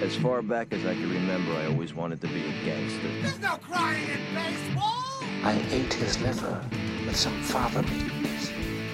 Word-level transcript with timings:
As 0.00 0.14
far 0.14 0.42
back 0.42 0.72
as 0.72 0.86
I 0.86 0.94
can 0.94 1.10
remember, 1.10 1.52
I 1.54 1.66
always 1.66 1.92
wanted 1.92 2.20
to 2.20 2.28
be 2.28 2.40
a 2.40 2.52
gangster. 2.64 3.08
There's 3.20 3.40
no 3.40 3.56
crying 3.56 4.08
in 4.08 4.20
baseball! 4.32 4.94
I 5.42 5.60
ate 5.70 5.92
his 5.92 6.20
liver 6.20 6.64
with 7.04 7.16
some 7.16 7.42
fava 7.42 7.82
beans. 7.82 8.50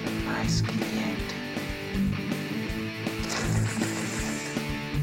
A 0.07 0.09
nice 0.25 0.61
Chianti. 0.63 1.35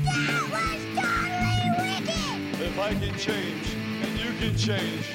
That 0.05 0.43
was 0.51 0.83
totally 0.99 1.71
wicked! 1.79 2.61
If 2.61 2.79
I 2.81 2.95
can 2.95 3.17
change, 3.17 3.75
and 4.03 4.19
you 4.19 4.33
can 4.41 4.57
change, 4.59 5.07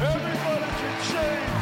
everybody 0.00 0.70
can 0.80 1.02
change. 1.12 1.57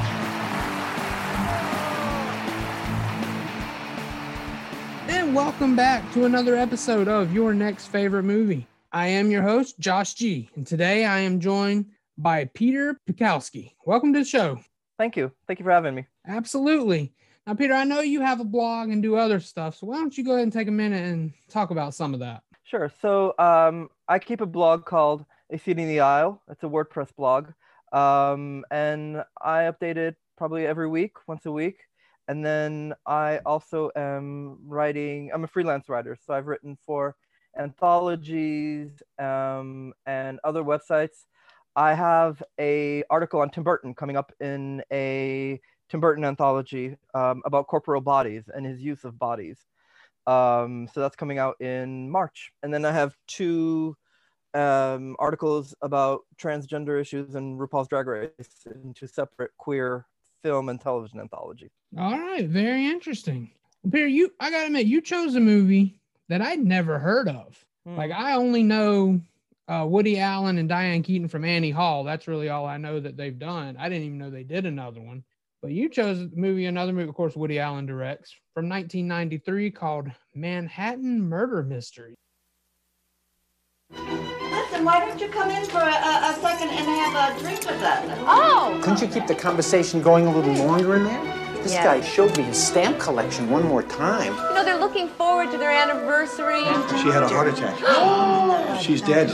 And 5.27 5.35
welcome 5.35 5.75
back 5.75 6.13
to 6.13 6.25
another 6.25 6.55
episode 6.55 7.09
of 7.09 7.35
Your 7.35 7.53
Next 7.53 7.89
Favorite 7.89 8.23
Movie. 8.23 8.65
I 8.93 9.09
am 9.09 9.29
your 9.29 9.43
host, 9.43 9.77
Josh 9.81 10.15
G, 10.15 10.49
and 10.55 10.65
today 10.65 11.05
I 11.05 11.19
am 11.19 11.41
joined 11.41 11.87
by 12.17 12.45
Peter 12.55 13.01
Piatkowski. 13.11 13.73
Welcome 13.85 14.13
to 14.13 14.21
the 14.21 14.25
show. 14.25 14.61
Thank 14.99 15.17
you. 15.17 15.33
Thank 15.49 15.59
you 15.59 15.65
for 15.65 15.73
having 15.73 15.97
me. 15.97 16.07
Absolutely. 16.29 17.13
Now, 17.45 17.55
Peter, 17.55 17.75
I 17.75 17.83
know 17.83 18.03
you 18.03 18.21
have 18.21 18.39
a 18.39 18.45
blog 18.45 18.91
and 18.91 19.03
do 19.03 19.17
other 19.17 19.41
stuff, 19.41 19.77
so 19.77 19.89
why 19.89 19.97
don't 19.97 20.17
you 20.17 20.23
go 20.23 20.35
ahead 20.35 20.45
and 20.45 20.53
take 20.53 20.69
a 20.69 20.71
minute 20.71 21.05
and 21.05 21.33
talk 21.51 21.73
about 21.73 21.93
some 21.93 22.15
of 22.15 22.21
that? 22.21 22.45
Sure. 22.63 22.93
So 23.03 23.35
um, 23.41 23.91
I 24.07 24.21
keep 24.21 24.41
a 24.41 24.47
blog 24.47 24.85
called 24.85 25.25
A 25.51 25.59
Seat 25.59 25.81
in 25.81 25.89
the 25.89 25.99
Aisle. 25.99 26.41
It's 26.49 26.63
a 26.63 26.69
WordPress 26.69 27.09
blog. 27.17 27.49
Um, 27.91 28.65
and 28.71 29.25
I 29.43 29.63
update 29.63 29.97
it 29.97 30.15
probably 30.39 30.69
every 30.69 30.89
week, 30.89 31.17
once 31.27 31.47
a 31.47 31.51
week. 31.51 31.79
And 32.29 32.45
then 32.45 32.95
I 33.07 33.39
also 33.47 33.91
am 33.95 34.59
writing, 34.67 35.31
I'm 35.33 35.45
a 35.45 35.49
freelance 35.49 35.89
writer. 35.89 36.17
So 36.27 36.35
I've 36.35 36.47
written 36.47 36.77
for 36.85 37.15
anthologies 37.57 38.91
um, 39.19 39.93
and 40.07 40.41
other 40.45 40.63
websites. 40.63 41.25
I 41.77 41.95
have 41.95 42.43
a 42.59 43.05
article 43.11 43.41
on 43.41 43.51
Tim 43.51 43.63
Burton 43.63 43.95
coming 43.95 44.17
up 44.17 44.33
in 44.41 44.83
a 44.93 45.61
Tim 45.89 46.01
Burton 46.01 46.25
anthology 46.25 46.97
um, 47.15 47.43
about 47.45 47.69
corporeal 47.69 48.01
bodies 48.01 48.45
and 48.53 48.67
his 48.67 48.81
use 48.81 49.05
of 49.05 49.19
bodies. 49.19 49.59
Um, 50.27 50.89
so 50.93 51.01
that's 51.01 51.17
coming 51.17 51.39
out 51.39 51.61
in 51.61 52.11
March. 52.11 52.51
And 52.63 52.75
then 52.75 52.85
I 52.85 52.93
have 52.93 53.15
two 53.29 53.97
um, 54.55 55.17
articles 55.19 55.75
about 55.83 56.23
transgender 56.39 57.01
issues 57.01 57.35
and 57.35 57.61
RuPaul's 57.61 57.89
Drag 57.89 58.07
Race 58.07 58.67
in 58.67 58.95
two 58.95 59.07
separate 59.07 59.53
queer 59.59 60.07
film 60.43 60.69
and 60.69 60.81
television 60.81 61.21
anthology. 61.21 61.71
All 61.99 62.19
right, 62.19 62.47
very 62.49 62.87
interesting. 62.87 63.51
Peter, 63.91 64.07
you 64.07 64.33
I 64.41 64.51
gotta 64.51 64.67
admit, 64.67 64.87
you 64.87 65.01
chose 65.01 65.35
a 65.35 65.41
movie 65.41 66.01
that 66.29 66.43
I'd 66.43 66.65
never 66.65 66.99
heard 66.99 67.29
of. 67.29 67.65
Hmm. 67.87 67.97
Like 67.97 68.11
I 68.11 68.35
only 68.35 68.63
know 68.63 69.21
uh, 69.69 69.85
Woody 69.89 70.19
Allen 70.19 70.59
and 70.59 70.69
Diane 70.69 71.03
Keaton 71.03 71.29
from 71.29 71.45
Annie 71.45 71.71
Hall. 71.71 72.05
That's 72.05 72.29
really 72.29 72.49
all 72.49 72.67
I 72.67 72.77
know 72.77 73.01
that 73.01 73.17
they've 73.17 73.39
done. 73.39 73.77
I 73.79 73.89
didn't 73.89 74.07
even 74.07 74.19
know 74.19 74.31
they 74.31 74.45
did 74.45 74.67
another 74.67 75.01
one. 75.01 75.25
But 75.63 75.73
you 75.73 75.89
chose 75.89 76.21
a 76.21 76.29
movie, 76.35 76.67
another 76.67 76.93
movie, 76.93 77.09
of 77.09 77.15
course, 77.15 77.35
Woody 77.35 77.59
Allen 77.59 77.87
directs 77.87 78.33
from 78.55 78.69
1993 78.69 79.71
called 79.71 80.09
Manhattan 80.35 81.21
Murder 81.21 81.63
Mystery. 81.63 82.15
Listen, 84.77 84.85
why 84.85 85.01
don't 85.01 85.19
you 85.19 85.29
come 85.29 85.49
in 85.49 85.65
for 85.71 85.79
a, 85.79 85.81
a, 85.81 86.33
a 86.33 86.39
second 86.43 86.69
and 86.69 86.87
have 86.87 87.35
a 87.35 87.41
drink 87.41 87.61
with 87.61 87.81
us? 87.81 88.19
Oh, 88.27 88.79
Couldn't 88.83 89.01
you 89.01 89.09
keep 89.09 89.27
the 89.27 89.35
conversation 89.35 90.03
going 90.03 90.27
a 90.27 90.31
little 90.37 90.53
longer 90.67 90.97
in 90.97 91.05
there? 91.05 91.46
This 91.63 91.73
Yeah. 91.75 91.85
guy 91.85 92.01
showed 92.01 92.37
me 92.37 92.45
his 92.45 92.63
stamp 92.63 92.99
collection 92.99 93.51
one 93.51 93.65
more 93.67 93.83
time. 93.83 94.35
you 94.35 94.55
know, 94.55 94.65
they're 94.65 94.79
looking 94.79 95.09
forward 95.09 95.51
to 95.53 95.59
their 95.59 95.71
anniversary. 95.71 96.65
She 97.03 97.09
had 97.11 97.23
a 97.23 97.29
heart 97.29 97.49
attack. 97.49 97.77
She's 98.81 99.01
dead. 99.03 99.29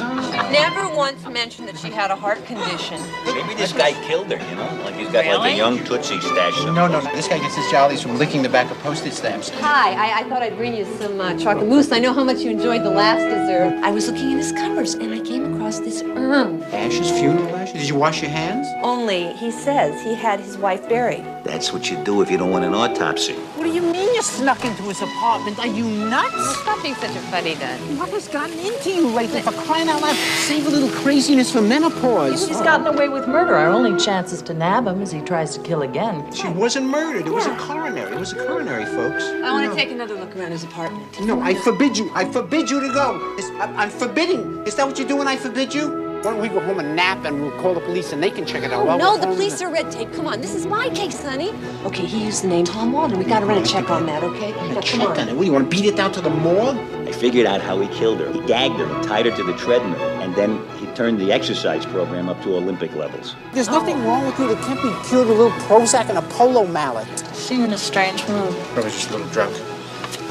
Never 0.53 0.89
once 0.95 1.27
mentioned 1.27 1.69
that 1.69 1.78
she 1.78 1.91
had 1.91 2.11
a 2.11 2.17
heart 2.17 2.44
condition. 2.47 3.00
Maybe 3.27 3.55
this 3.55 3.72
guy 3.72 3.93
killed 4.06 4.31
her, 4.31 4.38
you 4.49 4.55
know? 4.56 4.83
Like 4.84 4.94
he's 4.94 5.09
got 5.09 5.25
like 5.27 5.55
a 5.55 5.56
young 5.56 5.78
Tootsie 5.84 6.21
stash. 6.21 6.65
No, 6.65 6.72
no, 6.72 7.00
no. 7.00 7.00
This 7.15 7.28
guy 7.28 7.38
gets 7.38 7.55
his 7.56 7.71
jollies 7.71 8.03
from 8.03 8.19
licking 8.19 8.43
the 8.43 8.49
back 8.49 8.71
of 8.71 8.78
postage 8.81 9.12
stamps. 9.15 9.50
Hi, 9.60 9.93
I, 9.93 10.21
I 10.21 10.28
thought 10.28 10.43
I'd 10.43 10.56
bring 10.56 10.75
you 10.75 10.84
some 10.99 11.21
uh, 11.21 11.37
chocolate 11.39 11.69
mousse. 11.69 11.93
I 11.93 11.99
know 11.99 12.12
how 12.12 12.25
much 12.25 12.39
you 12.41 12.50
enjoyed 12.50 12.83
the 12.83 12.91
last 12.91 13.22
dessert. 13.22 13.81
I 13.83 13.91
was 13.91 14.09
looking 14.09 14.31
in 14.33 14.39
his 14.39 14.53
covers 14.53 14.94
and 14.94 15.12
I 15.12 15.21
came 15.21 15.54
across 15.54 15.62
this 15.81 16.03
urn. 16.03 16.62
Ashes, 16.65 17.10
funeral 17.10 17.55
ashes. 17.56 17.81
Did 17.81 17.88
you 17.88 17.97
wash 17.97 18.22
your 18.22 18.31
hands? 18.31 18.66
Only, 18.83 19.33
he 19.34 19.50
says 19.50 20.03
he 20.03 20.15
had 20.15 20.41
his 20.41 20.56
wife 20.59 20.88
buried. 20.88 21.25
That's 21.44 21.72
what 21.72 21.91
you 21.91 22.03
do 22.05 22.22
if 22.22 22.31
you 22.31 22.38
don't 22.38 22.50
want 22.50 22.65
an 22.65 22.75
autopsy. 22.75 23.34
What 23.34 23.65
do 23.65 23.71
you 23.72 23.83
mean 23.83 24.15
you 24.15 24.22
snuck 24.22 24.65
into 24.65 24.83
his 24.84 25.00
apartment? 25.03 25.59
Are 25.59 25.66
you 25.66 25.84
nuts? 25.84 26.59
Stop 26.60 26.83
being 26.83 26.94
such 26.94 27.10
a 27.10 27.21
funny 27.31 27.55
dad. 27.55 27.78
What 27.99 28.09
has 28.10 28.28
gotten 28.28 28.59
into 28.59 28.91
you 28.91 29.09
lately? 29.09 29.41
For 29.43 29.53
crying 29.53 29.88
out 29.88 30.03
loud, 30.03 30.16
save 30.16 30.66
a 30.66 30.71
little 30.71 30.91
craziness 31.00 31.53
for 31.53 31.62
menopause. 31.62 32.49
He's 32.49 32.60
gotten 32.60 32.87
away 32.87 33.09
with 33.09 33.27
murder. 33.28 33.54
Our 33.54 33.69
only 33.69 33.99
chance 34.03 34.33
is 34.33 34.43
to 34.43 34.54
nab 34.54 34.87
him 34.87 35.03
as 35.03 35.12
he 35.12 35.21
tries 35.21 35.56
to 35.56 35.62
kill 35.62 35.83
again. 35.83 36.33
She 36.33 36.49
wasn't 36.49 36.87
murdered. 36.87 37.27
It 37.27 37.33
was 37.33 37.47
a 37.47 37.56
coronary. 37.56 38.12
It 38.12 38.19
was 38.19 38.33
a 38.33 38.47
coronary, 38.47 38.87
folks. 38.87 39.25
I 39.25 39.53
want 39.53 39.71
to 39.71 39.77
take 39.77 39.91
another 39.91 40.15
look 40.15 40.34
around 40.37 40.53
his 40.53 40.65
apartment. 40.65 41.21
No, 41.21 41.41
I 41.41 41.54
forbid 41.54 41.97
you. 41.99 42.10
I 42.15 42.25
forbid 42.25 42.71
you 42.71 42.81
to 42.81 42.89
go. 42.89 43.37
I'm, 43.60 43.77
I'm 43.77 43.91
forbidding. 43.91 44.65
Is 44.66 44.75
that 44.77 44.87
what 44.87 44.99
you 44.99 45.06
do 45.06 45.16
when 45.16 45.28
I 45.28 45.37
forbid 45.37 45.62
you? 45.71 46.00
Why 46.23 46.31
don't 46.31 46.41
we 46.41 46.49
go 46.49 46.61
home 46.61 46.78
and 46.78 46.95
nap 46.95 47.25
and 47.25 47.43
we'll 47.43 47.50
call 47.61 47.75
the 47.75 47.81
police 47.81 48.12
and 48.12 48.23
they 48.23 48.31
can 48.31 48.47
check 48.47 48.62
it 48.62 48.73
out? 48.73 48.87
Oh, 48.87 48.97
no, 48.97 49.17
the 49.17 49.27
home? 49.27 49.34
police 49.34 49.61
are 49.61 49.69
red 49.73 49.91
tape. 49.91 50.12
Come 50.12 50.28
on, 50.28 50.41
this 50.41 50.55
is 50.55 50.67
my 50.67 50.89
case, 50.91 51.21
honey. 51.21 51.50
Okay, 51.84 52.06
he 52.06 52.25
used 52.25 52.45
the 52.45 52.49
name 52.49 52.65
Tom 52.65 52.93
Walden. 52.93 53.19
We 53.19 53.25
gotta 53.25 53.45
run 53.45 53.61
a 53.61 53.67
check 53.67 53.91
on 53.91 54.06
that, 54.06 54.22
okay? 54.22 54.53
Now, 54.53 54.75
come 54.75 54.83
Checked 54.83 55.03
on 55.03 55.19
on. 55.19 55.28
it. 55.31 55.34
What, 55.34 55.41
do 55.41 55.47
you 55.47 55.53
want 55.53 55.69
to 55.71 55.77
beat 55.77 55.84
it 55.87 55.97
down 55.97 56.12
to 56.12 56.21
the 56.21 56.31
morgue? 56.31 56.77
I 57.09 57.12
figured 57.12 57.47
out 57.47 57.61
how 57.61 57.81
he 57.81 57.89
killed 57.89 58.21
her. 58.21 58.31
He 58.33 58.41
gagged 58.47 58.77
her 58.77 58.84
and 58.84 59.05
tied 59.05 59.27
her 59.27 59.37
to 59.37 59.43
the 59.43 59.53
treadmill. 59.56 60.01
And 60.22 60.33
then 60.37 60.65
he 60.78 60.87
turned 60.95 61.21
the 61.21 61.33
exercise 61.33 61.84
program 61.87 62.28
up 62.28 62.41
to 62.45 62.55
Olympic 62.55 62.95
levels. 62.95 63.34
There's 63.53 63.69
nothing 63.69 64.03
wrong 64.05 64.25
with 64.25 64.39
you 64.39 64.47
that 64.55 64.62
can't 64.62 64.81
be 64.81 65.09
cured 65.09 65.27
with 65.27 65.37
a 65.39 65.43
little 65.43 65.59
Prozac 65.67 66.09
and 66.09 66.19
a 66.19 66.22
polo 66.22 66.67
mallet. 66.69 67.06
She 67.34 67.61
in 67.61 67.72
a 67.72 67.78
strange 67.78 68.27
mood. 68.28 68.55
I 68.77 68.81
was 68.81 68.93
just 68.95 69.11
a 69.11 69.17
little 69.17 69.28
drunk. 69.33 69.56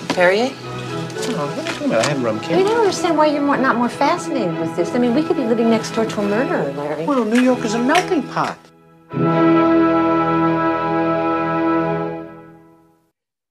Perrier? 0.09 0.52
Oh, 1.13 1.47
what 1.47 1.57
are 1.57 1.61
you 1.61 1.67
talking 1.67 1.88
about? 1.88 2.05
I 2.05 2.09
had 2.09 2.17
rum, 2.23 2.39
I 2.39 2.47
mean. 2.47 2.59
I 2.59 2.63
don't 2.63 2.79
understand 2.79 3.17
why 3.17 3.25
you're 3.27 3.41
more, 3.41 3.57
not 3.57 3.75
more 3.75 3.89
fascinated 3.89 4.57
with 4.57 4.75
this. 4.75 4.95
I 4.95 4.99
mean, 4.99 5.13
we 5.13 5.23
could 5.23 5.35
be 5.35 5.44
living 5.44 5.69
next 5.69 5.91
door 5.91 6.05
to 6.05 6.22
a 6.22 6.23
murderer, 6.23 6.72
Larry. 6.73 7.05
Well, 7.05 7.25
New 7.25 7.41
York 7.41 7.59
is 7.66 7.73
a 7.73 7.79
melting 7.79 8.23
pot. 8.29 8.57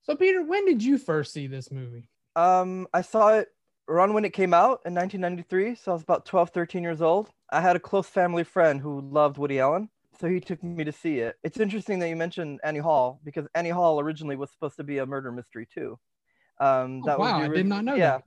So, 0.02 0.16
Peter, 0.16 0.42
when 0.42 0.64
did 0.64 0.82
you 0.82 0.96
first 0.98 1.32
see 1.32 1.46
this 1.46 1.70
movie? 1.70 2.08
Um, 2.34 2.86
I 2.94 3.02
saw 3.02 3.34
it 3.34 3.48
around 3.88 4.14
when 4.14 4.24
it 4.24 4.32
came 4.32 4.54
out 4.54 4.80
in 4.86 4.94
1993. 4.94 5.74
So 5.74 5.92
I 5.92 5.94
was 5.94 6.02
about 6.02 6.24
12, 6.24 6.50
13 6.50 6.82
years 6.82 7.02
old. 7.02 7.30
I 7.50 7.60
had 7.60 7.76
a 7.76 7.80
close 7.80 8.08
family 8.08 8.44
friend 8.44 8.80
who 8.80 9.00
loved 9.02 9.36
Woody 9.36 9.60
Allen. 9.60 9.90
So 10.18 10.28
he 10.28 10.40
took 10.40 10.62
me 10.62 10.84
to 10.84 10.92
see 10.92 11.18
it. 11.18 11.36
It's 11.42 11.58
interesting 11.58 11.98
that 11.98 12.08
you 12.08 12.16
mentioned 12.16 12.60
Annie 12.62 12.78
Hall 12.78 13.20
because 13.24 13.46
Annie 13.54 13.70
Hall 13.70 14.00
originally 14.00 14.36
was 14.36 14.50
supposed 14.50 14.76
to 14.76 14.84
be 14.84 14.98
a 14.98 15.06
murder 15.06 15.32
mystery 15.32 15.66
too. 15.72 15.98
Um, 16.60 17.02
Oh, 17.02 17.06
that 17.06 17.18
was 17.18 17.30
wow, 17.30 17.38
the 17.40 17.44
I 17.44 17.48
did 17.48 17.66
not 17.66 17.84
know 17.84 17.94
yeah, 17.96 18.18
that. 18.18 18.24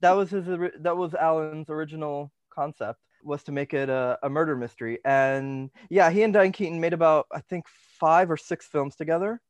that 0.00 0.12
was 0.12 0.30
his. 0.30 0.46
That 0.80 0.96
was 0.96 1.14
Allen's 1.14 1.70
original 1.70 2.32
concept 2.50 3.00
was 3.22 3.42
to 3.44 3.52
make 3.52 3.72
it 3.74 3.88
a, 3.88 4.18
a 4.22 4.28
murder 4.28 4.56
mystery. 4.56 4.98
And 5.04 5.70
yeah, 5.90 6.10
he 6.10 6.22
and 6.22 6.32
Diane 6.32 6.52
Keaton 6.52 6.80
made 6.80 6.92
about 6.92 7.26
I 7.32 7.40
think 7.40 7.66
five 7.68 8.30
or 8.30 8.36
six 8.36 8.66
films 8.66 8.96
together. 8.96 9.40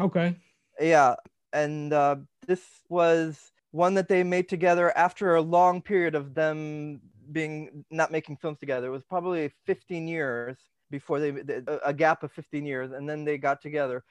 Okay. 0.00 0.36
Yeah, 0.80 1.16
and 1.52 1.92
uh, 1.92 2.16
this 2.46 2.62
was 2.88 3.52
one 3.70 3.94
that 3.94 4.08
they 4.08 4.22
made 4.22 4.48
together 4.48 4.96
after 4.96 5.34
a 5.34 5.42
long 5.42 5.82
period 5.82 6.14
of 6.14 6.34
them 6.34 7.00
being 7.30 7.84
not 7.90 8.10
making 8.12 8.36
films 8.36 8.58
together. 8.58 8.88
It 8.88 8.90
was 8.90 9.04
probably 9.04 9.52
15 9.66 10.08
years 10.08 10.58
before 10.90 11.20
they 11.20 11.30
a 11.30 11.78
a 11.86 11.94
gap 11.94 12.22
of 12.22 12.32
15 12.32 12.66
years, 12.66 12.92
and 12.92 13.08
then 13.08 13.24
they 13.24 13.38
got 13.38 13.62
together. 13.62 14.04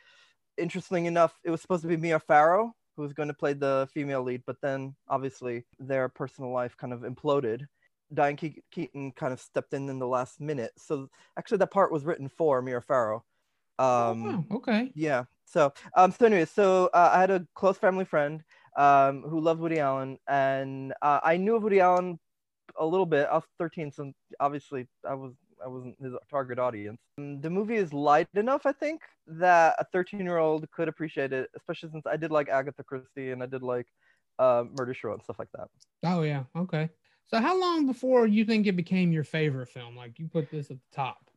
Interesting 0.57 1.05
enough, 1.05 1.33
it 1.43 1.51
was 1.51 1.61
supposed 1.61 1.83
to 1.83 1.88
be 1.88 1.97
Mia 1.97 2.19
Farrow 2.19 2.75
who 3.01 3.06
was 3.06 3.13
going 3.13 3.28
to 3.28 3.34
play 3.34 3.53
the 3.53 3.88
female 3.92 4.21
lead, 4.21 4.44
but 4.45 4.57
then 4.62 4.95
obviously 5.09 5.65
their 5.80 6.07
personal 6.07 6.51
life 6.51 6.77
kind 6.77 6.94
of 6.94 7.01
imploded. 7.01 7.65
Diane 8.13 8.38
Ke- 8.38 8.62
Keaton 8.71 9.12
kind 9.13 9.33
of 9.33 9.39
stepped 9.39 9.74
in 9.74 9.89
in 9.89 9.98
the 9.98 10.07
last 10.07 10.39
minute, 10.39 10.71
so 10.77 11.09
actually 11.38 11.57
that 11.57 11.71
part 11.71 11.92
was 11.92 12.06
written 12.06 12.30
for 12.30 12.62
Mia 12.62 12.80
Farrow. 12.80 13.24
Um, 13.80 14.45
oh, 14.51 14.57
okay. 14.57 14.92
yeah. 14.94 15.24
So, 15.45 15.74
um, 15.98 16.12
so 16.12 16.27
anyway, 16.27 16.45
so 16.45 16.89
uh, 16.94 17.09
I 17.13 17.19
had 17.21 17.31
a 17.31 17.48
close 17.56 17.77
family 17.77 18.06
friend 18.06 18.44
um, 18.77 19.24
who 19.24 19.39
loved 19.39 19.62
Woody 19.62 19.80
Allen, 19.80 20.19
and 20.27 20.94
uh, 21.01 21.21
I 21.24 21.38
knew 21.38 21.56
of 21.56 21.63
Woody 21.63 21.80
Allen 21.80 22.19
a 22.80 22.86
little 22.86 23.07
bit. 23.07 23.27
I 23.31 23.36
was 23.36 23.45
13, 23.57 23.92
so 23.92 24.12
obviously 24.39 24.88
I 25.09 25.15
was 25.15 25.33
I 25.63 25.68
wasn't 25.68 25.96
his 26.02 26.13
target 26.30 26.60
audience. 26.60 27.00
Um, 27.18 27.42
the 27.42 27.50
movie 27.50 27.75
is 27.75 27.94
light 27.94 28.28
enough, 28.36 28.66
I 28.66 28.72
think, 28.72 29.02
that 29.28 29.75
a 29.80 29.86
13 29.92 30.22
year 30.22 30.38
old 30.38 30.69
could 30.72 30.88
appreciate 30.88 31.34
it, 31.34 31.50
especially 31.56 31.90
since 31.92 32.06
I 32.06 32.18
did 32.18 32.31
like 32.31 32.50
Agatha 32.50 32.84
Christie 32.84 33.31
and 33.31 33.44
I 33.44 33.46
did 33.46 33.63
like 33.63 33.88
uh, 34.40 34.63
Murder 34.78 34.94
She 34.94 35.08
Wrote 35.08 35.16
and 35.16 35.24
stuff 35.24 35.40
like 35.40 35.52
that. 35.56 35.68
Oh, 36.04 36.24
yeah. 36.24 36.44
Okay. 36.56 36.90
So, 37.28 37.40
how 37.40 37.60
long 37.60 37.86
before 37.86 38.28
you 38.28 38.44
think 38.44 38.68
it 38.68 38.75
became 38.75 39.12
your 39.12 39.24
favorite 39.24 39.69
film? 39.69 39.96
Like, 39.96 40.19
you 40.19 40.28
put 40.28 40.52
this 40.52 40.72
at 40.72 40.78
the 40.78 40.96
top. 40.96 41.30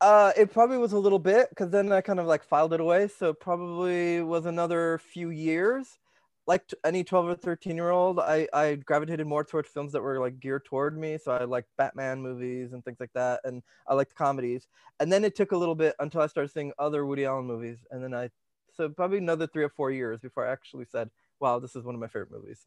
Uh, 0.00 0.32
it 0.36 0.52
probably 0.52 0.78
was 0.78 0.92
a 0.92 0.98
little 0.98 1.18
bit 1.18 1.48
because 1.50 1.70
then 1.70 1.92
I 1.92 2.00
kind 2.00 2.18
of 2.18 2.26
like 2.26 2.42
filed 2.42 2.72
it 2.72 2.80
away. 2.80 3.08
So 3.08 3.30
it 3.30 3.40
probably 3.40 4.20
was 4.20 4.46
another 4.46 4.98
few 4.98 5.30
years. 5.30 5.98
Like 6.46 6.68
any 6.84 7.04
12 7.04 7.28
or 7.28 7.34
13 7.34 7.76
year 7.76 7.90
old, 7.90 8.18
I, 8.18 8.48
I 8.52 8.74
gravitated 8.74 9.26
more 9.26 9.44
towards 9.44 9.68
films 9.68 9.92
that 9.92 10.02
were 10.02 10.18
like 10.18 10.40
geared 10.40 10.64
toward 10.64 10.98
me. 10.98 11.18
So 11.18 11.32
I 11.32 11.44
like 11.44 11.66
Batman 11.78 12.20
movies 12.20 12.72
and 12.72 12.84
things 12.84 12.98
like 12.98 13.12
that. 13.14 13.40
And 13.44 13.62
I 13.86 13.94
liked 13.94 14.14
comedies. 14.14 14.66
And 14.98 15.12
then 15.12 15.24
it 15.24 15.36
took 15.36 15.52
a 15.52 15.56
little 15.56 15.74
bit 15.74 15.94
until 16.00 16.20
I 16.20 16.26
started 16.26 16.52
seeing 16.52 16.72
other 16.78 17.06
Woody 17.06 17.24
Allen 17.24 17.46
movies. 17.46 17.78
And 17.90 18.02
then 18.02 18.12
I, 18.12 18.30
so 18.72 18.88
probably 18.88 19.18
another 19.18 19.46
three 19.46 19.62
or 19.62 19.68
four 19.68 19.90
years 19.90 20.20
before 20.20 20.46
I 20.46 20.52
actually 20.52 20.86
said, 20.86 21.10
wow, 21.38 21.58
this 21.58 21.76
is 21.76 21.84
one 21.84 21.94
of 21.94 22.00
my 22.00 22.08
favorite 22.08 22.32
movies. 22.32 22.66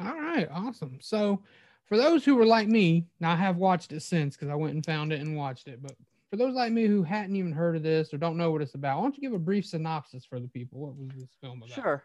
All 0.00 0.20
right, 0.20 0.48
awesome. 0.52 0.98
So, 1.00 1.42
for 1.86 1.98
those 1.98 2.24
who 2.24 2.34
were 2.34 2.46
like 2.46 2.66
me, 2.66 3.06
now 3.20 3.32
I 3.32 3.36
have 3.36 3.58
watched 3.58 3.92
it 3.92 4.00
since 4.00 4.36
because 4.36 4.48
I 4.48 4.54
went 4.54 4.74
and 4.74 4.84
found 4.84 5.12
it 5.12 5.20
and 5.20 5.36
watched 5.36 5.68
it. 5.68 5.82
But 5.82 5.92
for 6.30 6.36
those 6.36 6.54
like 6.54 6.72
me 6.72 6.86
who 6.86 7.02
hadn't 7.02 7.36
even 7.36 7.52
heard 7.52 7.76
of 7.76 7.82
this 7.82 8.12
or 8.12 8.16
don't 8.16 8.38
know 8.38 8.50
what 8.50 8.62
it's 8.62 8.74
about, 8.74 8.96
why 8.96 9.04
don't 9.04 9.16
you 9.16 9.20
give 9.20 9.34
a 9.34 9.38
brief 9.38 9.66
synopsis 9.66 10.24
for 10.24 10.40
the 10.40 10.48
people? 10.48 10.80
What 10.80 10.96
was 10.96 11.10
this 11.14 11.36
film 11.40 11.62
about? 11.62 11.74
Sure. 11.74 12.02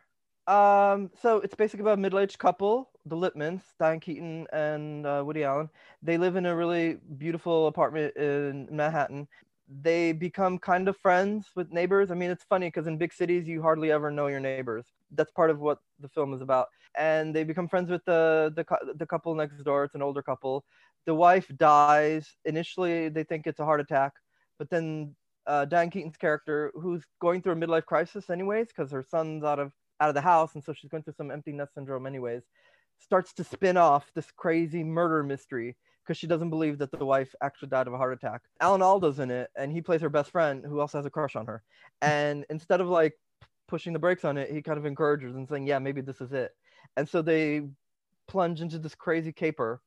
Um, 0.50 1.12
so 1.22 1.38
it's 1.42 1.54
basically 1.54 1.84
about 1.84 2.00
a 2.00 2.01
middle-aged 2.01 2.40
couple, 2.40 2.90
the 3.06 3.16
Lipmans, 3.16 3.62
Diane 3.80 4.00
Keaton 4.00 4.48
and 4.51 5.06
uh, 5.06 5.22
Woody 5.24 5.44
Allen. 5.44 5.69
They 6.01 6.18
live 6.18 6.38
in 6.38 6.48
a 6.48 6.56
really 6.56 6.98
beautiful 7.19 7.68
apartment 7.68 8.18
in 8.18 8.68
Manhattan. 8.72 9.28
They 9.81 10.12
become 10.12 10.57
kind 10.57 10.88
of 10.88 10.98
friends 10.98 11.46
with 11.56 11.72
neighbors. 11.72 12.10
I 12.10 12.16
mean, 12.16 12.31
it's 12.31 12.44
funny 12.44 12.66
because 12.66 12.88
in 12.88 12.98
big 12.98 13.13
cities 13.13 13.48
you 13.48 13.62
hardly 13.62 13.92
ever 13.92 14.10
know 14.10 14.25
your 14.25 14.40
neighbors. 14.40 14.88
That's 15.12 15.30
part 15.30 15.51
of 15.51 15.60
what 15.60 15.78
the 16.00 16.10
film 16.10 16.34
is 16.34 16.42
about. 16.42 16.69
And 16.98 17.36
they 17.36 17.44
become 17.44 17.68
friends 17.68 17.92
with 17.92 18.04
the 18.06 18.51
the, 18.56 18.66
the 18.96 19.06
couple 19.06 19.36
next 19.36 19.63
door. 19.63 19.84
It's 19.84 19.94
an 19.94 20.01
older 20.01 20.24
couple. 20.24 20.66
The 21.06 21.13
wife 21.13 21.48
dies. 21.57 22.28
Initially, 22.46 23.10
they 23.10 23.24
think 23.24 23.46
it's 23.46 23.60
a 23.60 23.66
heart 23.66 23.81
attack, 23.81 24.13
but 24.57 24.72
then 24.72 25.16
uh, 25.46 25.66
Diane 25.66 25.92
Keaton's 25.92 26.18
character, 26.18 26.72
who's 26.74 27.04
going 27.22 27.44
through 27.44 27.54
a 27.54 27.56
midlife 27.56 27.86
crisis 27.86 28.31
anyways, 28.31 28.69
because 28.69 28.92
her 28.92 29.04
son's 29.04 29.44
out 29.44 29.60
of 29.60 29.72
out 30.00 30.10
of 30.10 30.16
the 30.16 30.22
house, 30.22 30.56
and 30.56 30.63
so 30.63 30.74
she's 30.74 30.90
going 30.90 31.04
through 31.04 31.13
some 31.13 31.31
empty 31.31 31.51
nest 31.51 31.74
syndrome 31.74 32.06
anyways, 32.06 32.44
starts 33.00 33.34
to 33.34 33.44
spin 33.44 33.78
off 33.78 34.12
this 34.13 34.31
crazy 34.36 34.84
murder 34.84 35.24
mystery 35.24 35.75
because 36.04 36.18
she 36.18 36.28
doesn't 36.28 36.50
believe 36.50 36.78
that 36.80 36.92
the 36.92 37.06
wife 37.06 37.36
actually 37.42 37.69
died 37.69 37.88
of 37.88 37.94
a 37.94 37.98
heart 37.98 38.13
attack. 38.13 38.42
Alan 38.60 38.81
Alda's 38.81 39.19
in 39.19 39.30
it, 39.30 39.50
and 39.56 39.72
he 39.72 39.81
plays 39.81 40.01
her 40.01 40.10
best 40.10 40.31
friend 40.31 40.63
who 40.66 40.80
also 40.80 40.98
has 40.98 41.06
a 41.06 41.10
crush 41.10 41.36
on 41.36 41.46
her. 41.46 41.62
And 42.01 42.46
instead 42.50 42.81
of 42.81 42.88
like 42.88 43.13
pushing 43.68 43.94
the 43.94 44.00
brakes 44.00 44.25
on 44.25 44.38
it, 44.38 44.51
he 44.51 44.62
kind 44.62 44.80
of 44.80 44.86
encourages 44.86 45.36
and 45.36 45.48
saying, 45.48 45.68
"Yeah, 45.68 45.80
maybe 45.80 46.01
this 46.01 46.22
is 46.22 46.34
it." 46.34 46.51
And 46.98 47.07
so 47.07 47.22
they 47.22 47.68
plunge 48.28 48.62
into 48.62 48.80
this 48.80 48.96
crazy 48.96 49.31
caper 49.31 49.81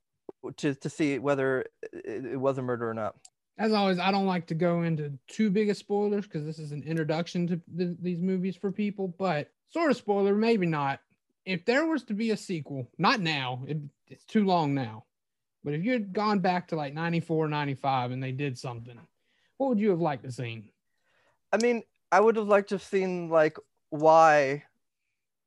to 0.58 0.74
to 0.74 0.88
see 0.88 1.18
whether 1.18 1.66
it, 1.92 2.26
it 2.26 2.40
was 2.40 2.58
a 2.58 2.62
murder 2.62 2.88
or 2.88 2.94
not. 2.94 3.16
As 3.58 3.72
always, 3.72 3.98
I 3.98 4.10
don't 4.10 4.26
like 4.26 4.46
to 4.46 4.54
go 4.54 4.82
into 4.82 5.12
too 5.28 5.50
big 5.50 5.70
of 5.70 5.76
spoilers 5.76 6.24
because 6.24 6.44
this 6.44 6.58
is 6.58 6.72
an 6.72 6.82
introduction 6.82 7.46
to 7.48 7.60
th- 7.76 7.96
these 8.00 8.22
movies 8.22 8.56
for 8.56 8.72
people, 8.72 9.08
but 9.08 9.50
sort 9.68 9.90
of 9.90 9.96
spoiler, 9.96 10.34
maybe 10.34 10.66
not. 10.66 11.00
If 11.44 11.64
there 11.64 11.86
was 11.86 12.04
to 12.04 12.14
be 12.14 12.30
a 12.30 12.36
sequel, 12.36 12.88
not 12.98 13.20
now, 13.20 13.62
it, 13.66 13.78
it's 14.06 14.24
too 14.24 14.44
long 14.44 14.74
now, 14.74 15.04
but 15.64 15.74
if 15.74 15.84
you 15.84 15.92
had 15.92 16.12
gone 16.12 16.38
back 16.38 16.68
to 16.68 16.76
like 16.76 16.94
94, 16.94 17.48
95 17.48 18.10
and 18.12 18.22
they 18.22 18.32
did 18.32 18.58
something, 18.58 18.98
what 19.58 19.68
would 19.68 19.80
you 19.80 19.90
have 19.90 20.00
liked 20.00 20.24
to 20.24 20.32
seen? 20.32 20.70
I 21.52 21.58
mean, 21.58 21.82
I 22.10 22.20
would 22.20 22.36
have 22.36 22.48
liked 22.48 22.70
to 22.70 22.76
have 22.76 22.82
seen 22.82 23.28
like 23.28 23.58
why 23.90 24.64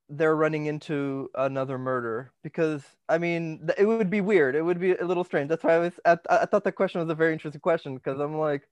they're 0.09 0.35
running 0.35 0.67
into 0.67 1.29
another 1.35 1.77
murder 1.77 2.31
because 2.43 2.83
I 3.09 3.17
mean 3.17 3.67
it 3.77 3.85
would 3.85 4.09
be 4.09 4.21
weird. 4.21 4.55
It 4.55 4.61
would 4.61 4.79
be 4.79 4.95
a 4.95 5.05
little 5.05 5.23
strange. 5.23 5.49
That's 5.49 5.63
why 5.63 5.73
I 5.73 5.79
was. 5.79 5.93
I, 6.05 6.17
I 6.29 6.45
thought 6.45 6.63
that 6.63 6.73
question 6.73 7.01
was 7.01 7.09
a 7.09 7.15
very 7.15 7.33
interesting 7.33 7.61
question 7.61 7.95
because 7.95 8.19
I'm 8.19 8.37
like, 8.37 8.63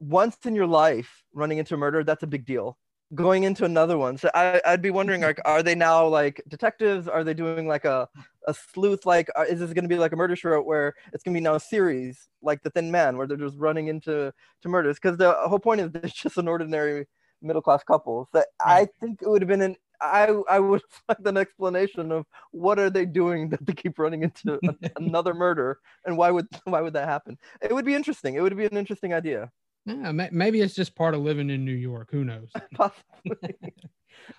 once 0.00 0.36
in 0.44 0.54
your 0.54 0.66
life 0.66 1.22
running 1.32 1.58
into 1.58 1.74
a 1.74 1.78
murder, 1.78 2.02
that's 2.04 2.22
a 2.22 2.26
big 2.26 2.44
deal. 2.44 2.78
Going 3.14 3.44
into 3.44 3.64
another 3.64 3.96
one, 3.96 4.18
so 4.18 4.28
I, 4.34 4.60
I'd 4.66 4.82
be 4.82 4.90
wondering 4.90 5.20
like, 5.20 5.40
are 5.44 5.62
they 5.62 5.76
now 5.76 6.08
like 6.08 6.42
detectives? 6.48 7.06
Are 7.06 7.22
they 7.22 7.34
doing 7.34 7.68
like 7.68 7.84
a 7.84 8.08
a 8.48 8.54
sleuth? 8.54 9.06
Like, 9.06 9.28
uh, 9.36 9.44
is 9.48 9.60
this 9.60 9.72
going 9.72 9.84
to 9.84 9.88
be 9.88 9.98
like 9.98 10.12
a 10.12 10.16
murder 10.16 10.34
show 10.34 10.60
where 10.60 10.94
it's 11.12 11.22
going 11.22 11.32
to 11.32 11.38
be 11.38 11.44
now 11.44 11.54
a 11.54 11.60
series 11.60 12.28
like 12.42 12.64
The 12.64 12.70
Thin 12.70 12.90
Man, 12.90 13.16
where 13.16 13.28
they're 13.28 13.36
just 13.36 13.58
running 13.58 13.86
into 13.86 14.32
to 14.62 14.68
murders? 14.68 14.96
Because 14.96 15.16
the 15.18 15.32
whole 15.32 15.60
point 15.60 15.82
is 15.82 15.90
it's 16.02 16.14
just 16.22 16.36
an 16.36 16.48
ordinary 16.48 17.06
middle 17.42 17.62
class 17.62 17.84
couple. 17.84 18.28
So 18.32 18.42
I 18.60 18.88
think 19.00 19.22
it 19.22 19.28
would 19.28 19.42
have 19.42 19.48
been 19.48 19.62
an 19.62 19.76
I 20.00 20.28
I 20.48 20.60
would 20.60 20.82
like 21.08 21.18
an 21.24 21.36
explanation 21.36 22.12
of 22.12 22.26
what 22.50 22.78
are 22.78 22.90
they 22.90 23.06
doing 23.06 23.48
that 23.50 23.64
they 23.64 23.72
keep 23.72 23.98
running 23.98 24.22
into 24.22 24.58
a, 24.68 24.90
another 24.96 25.34
murder 25.34 25.78
and 26.04 26.16
why 26.16 26.30
would 26.30 26.46
why 26.64 26.80
would 26.80 26.94
that 26.94 27.08
happen? 27.08 27.38
It 27.60 27.74
would 27.74 27.84
be 27.84 27.94
interesting. 27.94 28.34
It 28.34 28.40
would 28.40 28.56
be 28.56 28.66
an 28.66 28.76
interesting 28.76 29.12
idea. 29.12 29.50
Yeah, 29.84 30.10
maybe 30.32 30.60
it's 30.60 30.74
just 30.74 30.96
part 30.96 31.14
of 31.14 31.20
living 31.20 31.48
in 31.48 31.64
New 31.64 31.72
York. 31.72 32.08
Who 32.10 32.24
knows? 32.24 32.50
Possibly. 32.74 33.54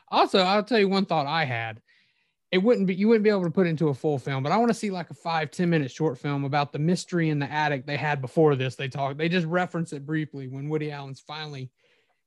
Also, 0.10 0.40
I'll 0.40 0.64
tell 0.64 0.80
you 0.80 0.90
one 0.90 1.06
thought 1.06 1.26
I 1.26 1.46
had. 1.46 1.82
It 2.52 2.58
wouldn't 2.58 2.88
be 2.88 2.96
you 2.96 3.08
wouldn't 3.08 3.24
be 3.24 3.30
able 3.30 3.46
to 3.46 3.52
put 3.52 3.66
it 3.66 3.70
into 3.70 3.88
a 3.88 3.94
full 3.94 4.20
film, 4.20 4.44
but 4.44 4.52
I 4.52 4.58
want 4.58 4.70
to 4.70 4.74
see 4.74 4.90
like 4.90 5.10
a 5.10 5.14
five, 5.14 5.52
10 5.52 5.70
minute 5.70 5.92
short 5.92 6.18
film 6.18 6.44
about 6.44 6.74
the 6.74 6.80
mystery 6.80 7.30
in 7.30 7.40
the 7.40 7.50
attic 7.50 7.86
they 7.86 7.96
had 7.96 8.22
before 8.22 8.56
this. 8.56 8.76
They 8.76 8.90
talk. 8.90 9.18
they 9.18 9.30
just 9.30 9.48
reference 9.48 9.94
it 9.94 10.06
briefly 10.06 10.48
when 10.50 10.68
Woody 10.68 10.92
Allen's 10.92 11.22
finally 11.22 11.72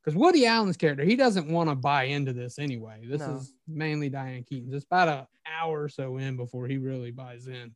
because 0.02 0.16
Woody 0.16 0.46
Allen's 0.46 0.76
character, 0.76 1.04
he 1.04 1.16
doesn't 1.16 1.48
want 1.48 1.68
to 1.68 1.74
buy 1.74 2.04
into 2.04 2.32
this 2.32 2.58
anyway. 2.58 3.00
This 3.06 3.20
No. 3.20 3.36
is 3.36 3.52
mainly 3.68 4.08
Diane 4.08 4.44
Keaton's. 4.44 4.72
It's 4.74 4.84
about 4.84 5.08
an 5.08 5.26
hour 5.60 5.82
or 5.82 5.88
so 5.88 6.16
in 6.16 6.36
before 6.36 6.66
he 6.66 6.78
really 6.78 7.10
buys 7.10 7.46
in. 7.46 7.74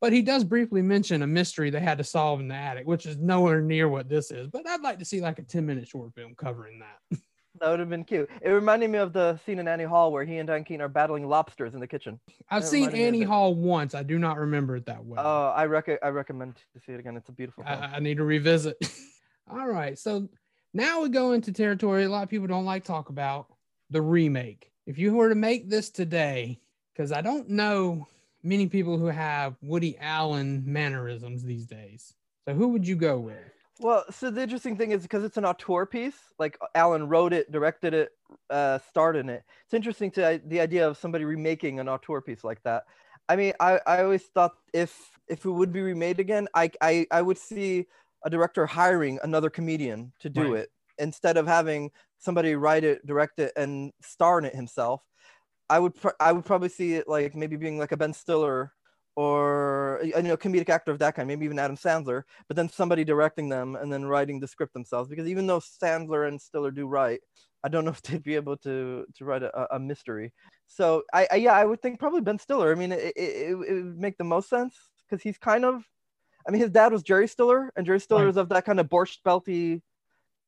But 0.00 0.12
he 0.12 0.22
does 0.22 0.42
briefly 0.42 0.82
mention 0.82 1.22
a 1.22 1.26
mystery 1.28 1.70
they 1.70 1.78
had 1.78 1.98
to 1.98 2.04
solve 2.04 2.40
in 2.40 2.48
the 2.48 2.56
attic, 2.56 2.86
which 2.88 3.06
is 3.06 3.18
nowhere 3.18 3.60
near 3.60 3.88
what 3.88 4.08
this 4.08 4.32
is. 4.32 4.48
But 4.48 4.66
I'd 4.66 4.80
like 4.80 4.98
to 4.98 5.04
see 5.04 5.20
like 5.20 5.38
a 5.38 5.42
10 5.42 5.64
minute 5.64 5.86
short 5.86 6.12
film 6.14 6.34
covering 6.36 6.80
that. 6.80 7.18
That 7.60 7.68
would 7.68 7.80
have 7.80 7.90
been 7.90 8.04
cute. 8.04 8.30
It 8.40 8.48
reminded 8.48 8.88
me 8.90 8.96
of 8.98 9.12
the 9.12 9.36
scene 9.44 9.58
in 9.58 9.68
Annie 9.68 9.84
Hall 9.84 10.10
where 10.10 10.24
he 10.24 10.38
and 10.38 10.46
Diane 10.46 10.64
Keaton 10.64 10.80
are 10.80 10.88
battling 10.88 11.28
lobsters 11.28 11.74
in 11.74 11.80
the 11.80 11.86
kitchen. 11.86 12.18
I've 12.50 12.64
seen 12.64 12.86
reminded 12.86 12.96
me 12.98 13.02
of 13.02 13.08
Annie. 13.08 13.22
Hall 13.24 13.54
once. 13.54 13.94
I 13.94 14.02
do 14.02 14.18
not 14.18 14.38
remember 14.38 14.74
it 14.76 14.86
that 14.86 15.04
well. 15.04 15.22
Oh, 15.24 15.52
I 15.54 15.66
rec- 15.66 15.98
I 16.02 16.08
recommend 16.08 16.56
to 16.56 16.80
see 16.80 16.92
it 16.92 16.98
again. 16.98 17.14
It's 17.14 17.28
a 17.28 17.32
beautiful 17.32 17.62
film. 17.62 17.78
I, 17.78 17.96
I 17.96 17.98
need 18.00 18.16
to 18.16 18.24
revisit. 18.24 18.78
All 19.52 19.68
right. 19.68 19.98
So 19.98 20.30
now 20.74 21.02
we 21.02 21.08
go 21.08 21.32
into 21.32 21.52
territory 21.52 22.04
a 22.04 22.08
lot 22.08 22.22
of 22.22 22.28
people 22.28 22.46
don't 22.46 22.64
like 22.64 22.84
talk 22.84 23.08
about 23.08 23.46
the 23.90 24.02
remake. 24.02 24.72
If 24.86 24.98
you 24.98 25.14
were 25.14 25.28
to 25.28 25.34
make 25.34 25.68
this 25.68 25.90
today, 25.90 26.58
because 26.92 27.12
I 27.12 27.20
don't 27.20 27.48
know 27.48 28.08
many 28.42 28.66
people 28.66 28.98
who 28.98 29.06
have 29.06 29.54
Woody 29.62 29.96
Allen 30.00 30.64
mannerisms 30.66 31.44
these 31.44 31.66
days. 31.66 32.14
So 32.46 32.54
who 32.54 32.68
would 32.68 32.86
you 32.86 32.96
go 32.96 33.18
with? 33.18 33.36
Well, 33.80 34.04
so 34.10 34.30
the 34.30 34.42
interesting 34.42 34.76
thing 34.76 34.90
is 34.90 35.02
because 35.02 35.24
it's 35.24 35.36
an 35.36 35.44
auteur 35.44 35.86
piece, 35.86 36.16
like 36.38 36.58
Allen 36.74 37.08
wrote 37.08 37.32
it, 37.32 37.50
directed 37.50 37.94
it, 37.94 38.10
uh, 38.50 38.78
starred 38.88 39.16
in 39.16 39.28
it. 39.28 39.44
It's 39.64 39.74
interesting 39.74 40.10
to 40.12 40.34
uh, 40.34 40.38
the 40.46 40.60
idea 40.60 40.86
of 40.86 40.96
somebody 40.96 41.24
remaking 41.24 41.80
an 41.80 41.88
auteur 41.88 42.20
piece 42.20 42.44
like 42.44 42.62
that. 42.62 42.84
I 43.28 43.36
mean, 43.36 43.54
I, 43.60 43.80
I 43.86 44.02
always 44.02 44.22
thought 44.22 44.52
if 44.72 45.10
if 45.28 45.44
it 45.44 45.50
would 45.50 45.72
be 45.72 45.80
remade 45.80 46.20
again, 46.20 46.48
I 46.54 46.70
I, 46.80 47.06
I 47.10 47.22
would 47.22 47.38
see 47.38 47.86
a 48.24 48.30
director 48.30 48.66
hiring 48.66 49.18
another 49.22 49.50
comedian 49.50 50.12
to 50.20 50.30
do 50.30 50.52
Right. 50.52 50.54
it 50.54 50.70
instead 50.98 51.36
of 51.36 51.46
having 51.46 51.90
somebody 52.18 52.54
write 52.54 52.84
it, 52.84 53.04
direct 53.06 53.38
it, 53.40 53.52
and 53.56 53.92
star 54.02 54.38
in 54.38 54.44
it 54.44 54.54
himself. 54.54 55.02
I 55.70 55.78
would 55.78 55.94
pr- 55.94 56.18
I 56.20 56.32
would 56.32 56.44
probably 56.44 56.68
see 56.68 56.94
it 56.94 57.08
like 57.08 57.34
maybe 57.34 57.56
being 57.56 57.78
like 57.78 57.92
a 57.92 57.96
Ben 57.96 58.12
Stiller 58.12 58.72
or 59.16 60.00
you 60.04 60.12
know 60.22 60.36
comedic 60.36 60.68
actor 60.68 60.90
of 60.92 60.98
that 61.00 61.14
kind, 61.14 61.28
maybe 61.28 61.44
even 61.44 61.58
Adam 61.58 61.76
Sandler, 61.76 62.22
but 62.48 62.56
then 62.56 62.68
somebody 62.68 63.04
directing 63.04 63.48
them 63.48 63.76
and 63.76 63.92
then 63.92 64.04
writing 64.06 64.40
the 64.40 64.48
script 64.48 64.72
themselves. 64.74 65.08
Because 65.08 65.28
even 65.28 65.46
though 65.46 65.60
Sandler 65.60 66.28
and 66.28 66.40
Stiller 66.40 66.70
do 66.70 66.86
write, 66.86 67.20
I 67.64 67.68
don't 67.68 67.84
know 67.84 67.90
if 67.92 68.02
they'd 68.02 68.22
be 68.22 68.34
able 68.36 68.56
to 68.58 69.06
to 69.14 69.24
write 69.24 69.42
a, 69.42 69.74
a 69.74 69.78
mystery. 69.78 70.32
So 70.66 71.04
I, 71.12 71.28
I 71.30 71.36
yeah 71.36 71.54
I 71.54 71.64
would 71.64 71.80
think 71.82 71.98
probably 71.98 72.20
Ben 72.22 72.38
Stiller. 72.38 72.72
I 72.72 72.74
mean 72.74 72.92
it 72.92 73.00
it, 73.16 73.16
it, 73.16 73.50
it 73.52 73.74
would 73.84 73.98
make 73.98 74.18
the 74.18 74.24
most 74.24 74.48
sense 74.48 74.76
because 75.08 75.22
he's 75.22 75.38
kind 75.38 75.64
of 75.64 75.84
I 76.46 76.50
mean 76.50 76.60
his 76.60 76.70
dad 76.70 76.92
was 76.92 77.02
Jerry 77.02 77.28
Stiller 77.28 77.70
and 77.76 77.86
Jerry 77.86 78.00
Stiller 78.00 78.24
Right. 78.24 78.30
is 78.30 78.36
of 78.36 78.48
that 78.50 78.64
kind 78.64 78.80
of 78.80 78.88
borscht 78.88 79.18
belty 79.24 79.82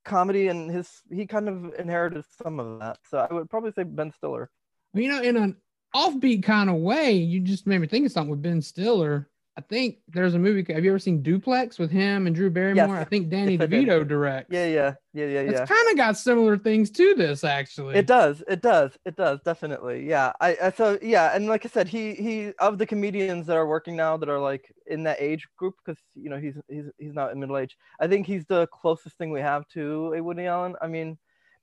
comedy 0.04 0.48
and 0.48 0.70
his 0.70 1.02
he 1.10 1.26
kind 1.26 1.48
of 1.48 1.74
inherited 1.78 2.24
some 2.42 2.60
of 2.60 2.80
that. 2.80 2.98
So 3.10 3.18
I 3.18 3.32
would 3.32 3.48
probably 3.50 3.72
say 3.72 3.84
Ben 3.84 4.12
Stiller. 4.12 4.50
You 4.92 5.08
know, 5.08 5.22
in 5.22 5.36
an 5.36 5.56
offbeat 5.94 6.42
kind 6.42 6.70
of 6.70 6.76
way, 6.76 7.12
you 7.12 7.40
just 7.40 7.66
made 7.66 7.78
me 7.78 7.86
think 7.86 8.06
of 8.06 8.12
something 8.12 8.30
with 8.30 8.42
Ben 8.42 8.62
Stiller. 8.62 9.28
I 9.56 9.60
think 9.60 9.98
there's 10.08 10.34
a 10.34 10.38
movie. 10.38 10.72
Have 10.72 10.84
you 10.84 10.90
ever 10.90 10.98
seen 10.98 11.22
Duplex 11.22 11.78
with 11.78 11.90
him 11.90 12.26
and 12.26 12.34
Drew 12.34 12.50
Barrymore? 12.50 12.96
I 12.96 13.04
think 13.04 13.28
Danny 13.28 13.52
Yes, 13.52 13.68
did. 13.68 13.86
DeVito 13.86 14.06
directs. 14.06 14.48
Yeah 14.50 14.66
yeah 14.66 14.94
yeah 15.12 15.26
yeah 15.26 15.40
yeah. 15.42 15.50
It's 15.62 15.70
kind 15.70 15.90
of 15.90 15.96
got 15.96 16.16
similar 16.18 16.58
things 16.58 16.90
to 16.90 17.14
this, 17.14 17.44
actually. 17.44 17.94
It 17.94 18.08
does. 18.08 18.42
It 18.48 18.62
does. 18.62 18.98
It 19.04 19.14
does. 19.14 19.40
Definitely. 19.44 20.08
Yeah. 20.08 20.32
I, 20.40 20.56
I 20.60 20.70
so 20.72 20.98
yeah, 21.00 21.36
and 21.36 21.46
like 21.46 21.64
I 21.64 21.68
said, 21.68 21.86
he 21.86 22.14
he 22.14 22.52
of 22.58 22.78
the 22.78 22.86
comedians 22.86 23.46
that 23.46 23.56
are 23.56 23.68
working 23.68 23.94
now 23.94 24.16
that 24.16 24.28
are 24.28 24.40
like 24.40 24.72
in 24.88 25.04
that 25.04 25.18
age 25.20 25.46
group 25.56 25.74
because 25.84 26.00
you 26.14 26.30
know 26.30 26.38
he's 26.38 26.56
he's 26.68 26.86
he's 26.98 27.14
not 27.14 27.30
in 27.30 27.38
middle 27.38 27.56
age. 27.56 27.76
I 28.00 28.08
think 28.08 28.26
he's 28.26 28.44
the 28.46 28.66
closest 28.72 29.16
thing 29.18 29.30
we 29.30 29.40
have 29.40 29.68
to 29.68 30.14
a 30.14 30.20
Woody 30.22 30.46
Allen. 30.46 30.74
I 30.82 30.88
mean, 30.88 31.16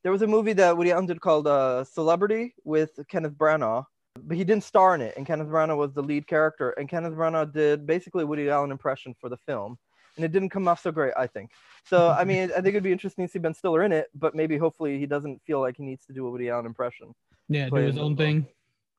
there 0.03 0.13
was 0.13 0.21
a 0.21 0.27
movie 0.27 0.53
that 0.53 0.77
Woody 0.77 0.91
Allen 0.93 1.07
did 1.07 1.19
called 1.19 1.45
uh, 1.45 1.83
Celebrity 1.83 2.55
with 2.63 2.91
Kenneth 3.09 3.33
Branagh, 3.33 3.83
but 4.19 4.37
he 4.37 4.43
didn't 4.43 4.63
star 4.63 4.95
in 4.95 5.01
it, 5.01 5.15
and 5.17 5.25
Kenneth 5.25 5.47
Branagh 5.47 5.77
was 5.77 5.93
the 5.93 6.03
lead 6.03 6.27
character, 6.27 6.71
and 6.71 6.89
Kenneth 6.89 7.13
Branagh 7.13 7.53
did 7.53 7.85
basically 7.85 8.23
Woody 8.23 8.49
Allen 8.49 8.71
impression 8.71 9.15
for 9.19 9.29
the 9.29 9.37
film. 9.37 9.77
And 10.17 10.25
it 10.25 10.33
didn't 10.33 10.49
come 10.49 10.67
off 10.67 10.81
so 10.81 10.91
great, 10.91 11.13
I 11.17 11.25
think. 11.25 11.51
So, 11.85 12.09
I 12.19 12.25
mean, 12.25 12.51
I 12.51 12.55
think 12.55 12.67
it'd 12.67 12.83
be 12.83 12.91
interesting 12.91 13.25
to 13.25 13.31
see 13.31 13.39
Ben 13.39 13.53
Stiller 13.53 13.83
in 13.83 13.93
it, 13.93 14.07
but 14.13 14.35
maybe 14.35 14.57
hopefully 14.57 14.99
he 14.99 15.05
doesn't 15.05 15.41
feel 15.45 15.61
like 15.61 15.77
he 15.77 15.83
needs 15.83 16.05
to 16.07 16.13
do 16.13 16.27
a 16.27 16.31
Woody 16.31 16.49
Allen 16.49 16.65
impression. 16.65 17.13
Yeah, 17.47 17.69
do 17.69 17.75
his 17.75 17.97
own 17.97 18.17
thing. 18.17 18.47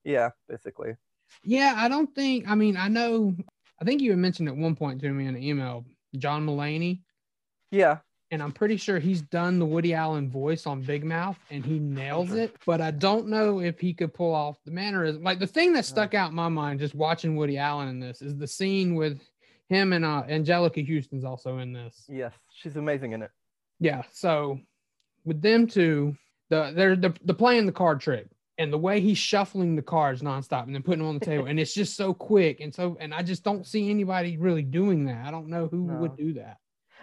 Yeah, 0.04 0.30
basically. 0.48 0.96
Yeah, 1.44 1.74
I 1.76 1.88
don't 1.88 2.12
think. 2.14 2.48
I 2.48 2.54
mean, 2.54 2.76
I 2.76 2.88
know. 2.88 3.34
I 3.80 3.84
think 3.84 4.00
you 4.00 4.10
had 4.10 4.18
mentioned 4.18 4.48
at 4.48 4.56
one 4.56 4.74
point 4.74 5.00
to 5.00 5.10
me 5.10 5.26
in 5.26 5.36
an 5.36 5.42
email, 5.42 5.84
John 6.16 6.46
Mulaney, 6.46 7.00
Yeah. 7.70 7.98
And 8.32 8.42
I'm 8.42 8.50
pretty 8.50 8.78
sure 8.78 8.98
he's 8.98 9.20
done 9.20 9.58
the 9.58 9.66
Woody 9.66 9.92
Allen 9.92 10.30
voice 10.30 10.66
on 10.66 10.80
Big 10.80 11.04
Mouth, 11.04 11.38
and 11.50 11.62
he 11.64 11.78
nails 11.78 12.32
it. 12.32 12.56
But 12.64 12.80
I 12.80 12.90
don't 12.90 13.28
know 13.28 13.60
if 13.60 13.78
he 13.78 13.92
could 13.92 14.14
pull 14.14 14.34
off 14.34 14.56
the 14.64 14.70
mannerism. 14.70 15.22
Like 15.22 15.38
the 15.38 15.46
thing 15.46 15.74
that 15.74 15.84
stuck 15.84 16.14
out 16.14 16.30
in 16.30 16.34
my 16.34 16.48
mind 16.48 16.80
just 16.80 16.94
watching 16.94 17.36
Woody 17.36 17.58
Allen 17.58 17.88
in 17.88 18.00
this 18.00 18.22
is 18.22 18.34
the 18.38 18.46
scene 18.46 18.94
with 18.94 19.20
him 19.68 19.92
and 19.92 20.02
uh, 20.04 20.22
Anjelica 20.28 20.82
Huston's 20.86 21.24
also 21.24 21.58
in 21.58 21.74
this. 21.74 22.06
Yes, 22.08 22.32
she's 22.54 22.76
amazing 22.76 23.12
in 23.12 23.20
it. 23.22 23.30
Yeah. 23.80 24.02
So 24.12 24.58
with 25.26 25.42
them 25.42 25.66
two, 25.66 26.16
the 26.48 26.72
they're 26.74 26.96
the, 26.96 27.14
the 27.24 27.34
playing 27.34 27.66
the 27.66 27.72
card 27.72 28.00
trick 28.00 28.28
and 28.56 28.72
the 28.72 28.78
way 28.78 29.00
he's 29.00 29.18
shuffling 29.18 29.76
the 29.76 29.82
cards 29.82 30.22
nonstop 30.22 30.64
and 30.64 30.74
then 30.74 30.82
putting 30.82 31.00
them 31.00 31.08
on 31.08 31.18
the 31.18 31.24
table, 31.24 31.46
and 31.46 31.60
it's 31.60 31.74
just 31.74 31.96
so 31.96 32.14
quick 32.14 32.60
and 32.60 32.74
so 32.74 32.96
and 32.98 33.12
I 33.12 33.22
just 33.22 33.44
don't 33.44 33.66
see 33.66 33.90
anybody 33.90 34.38
really 34.38 34.62
doing 34.62 35.04
that. 35.04 35.26
I 35.26 35.30
don't 35.30 35.48
know 35.48 35.68
who 35.68 35.86
No. 35.86 35.94
would 36.00 36.16
do 36.16 36.32
that. 36.34 36.58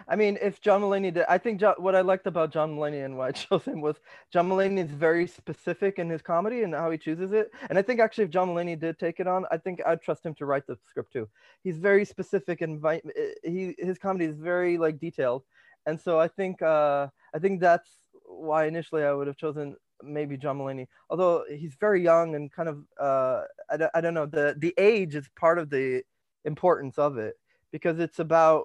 I 0.08 0.16
mean, 0.16 0.38
if 0.40 0.60
John 0.60 0.82
Mulaney 0.82 1.12
did, 1.12 1.24
I 1.28 1.38
think 1.38 1.60
John, 1.60 1.74
what 1.78 1.94
I 1.94 2.00
liked 2.00 2.26
about 2.26 2.52
John 2.52 2.76
Mulaney 2.76 3.04
and 3.04 3.16
why 3.16 3.28
I 3.28 3.32
chose 3.32 3.64
him 3.64 3.80
was 3.80 3.96
John 4.32 4.48
Mulaney 4.48 4.84
is 4.84 4.90
very 4.90 5.26
specific 5.26 5.98
in 5.98 6.08
his 6.08 6.22
comedy 6.22 6.62
and 6.62 6.74
how 6.74 6.90
he 6.90 6.98
chooses 6.98 7.32
it. 7.32 7.50
And 7.68 7.78
I 7.78 7.82
think 7.82 8.00
actually, 8.00 8.24
if 8.24 8.30
John 8.30 8.48
Mulaney 8.48 8.78
did 8.78 8.98
take 8.98 9.20
it 9.20 9.26
on, 9.26 9.44
I 9.50 9.56
think 9.56 9.80
I'd 9.86 10.02
trust 10.02 10.24
him 10.24 10.34
to 10.34 10.46
write 10.46 10.66
the 10.66 10.76
script 10.88 11.12
too. 11.12 11.28
He's 11.62 11.78
very 11.78 12.04
specific 12.04 12.60
and 12.60 12.84
eh, 12.84 13.00
he 13.44 13.74
his 13.78 13.98
comedy 13.98 14.24
is 14.24 14.36
very 14.36 14.78
like 14.78 14.98
detailed, 14.98 15.44
and 15.86 16.00
so 16.00 16.18
I 16.18 16.28
think 16.28 16.62
uh, 16.62 17.08
I 17.34 17.38
think 17.38 17.60
that's 17.60 17.88
why 18.26 18.66
initially 18.66 19.04
I 19.04 19.12
would 19.12 19.26
have 19.26 19.36
chosen 19.36 19.76
maybe 20.02 20.36
John 20.36 20.58
Mulaney. 20.58 20.86
Although 21.08 21.44
he's 21.48 21.74
very 21.74 22.02
young 22.02 22.34
and 22.34 22.50
kind 22.50 22.68
of 22.68 22.84
uh, 22.98 23.42
I, 23.70 23.88
I 23.94 24.00
don't 24.00 24.14
know 24.14 24.26
the 24.26 24.54
the 24.58 24.74
age 24.78 25.14
is 25.14 25.28
part 25.36 25.58
of 25.58 25.70
the 25.70 26.02
importance 26.44 26.98
of 26.98 27.18
it 27.18 27.34
because 27.72 27.98
it's 27.98 28.18
about 28.18 28.64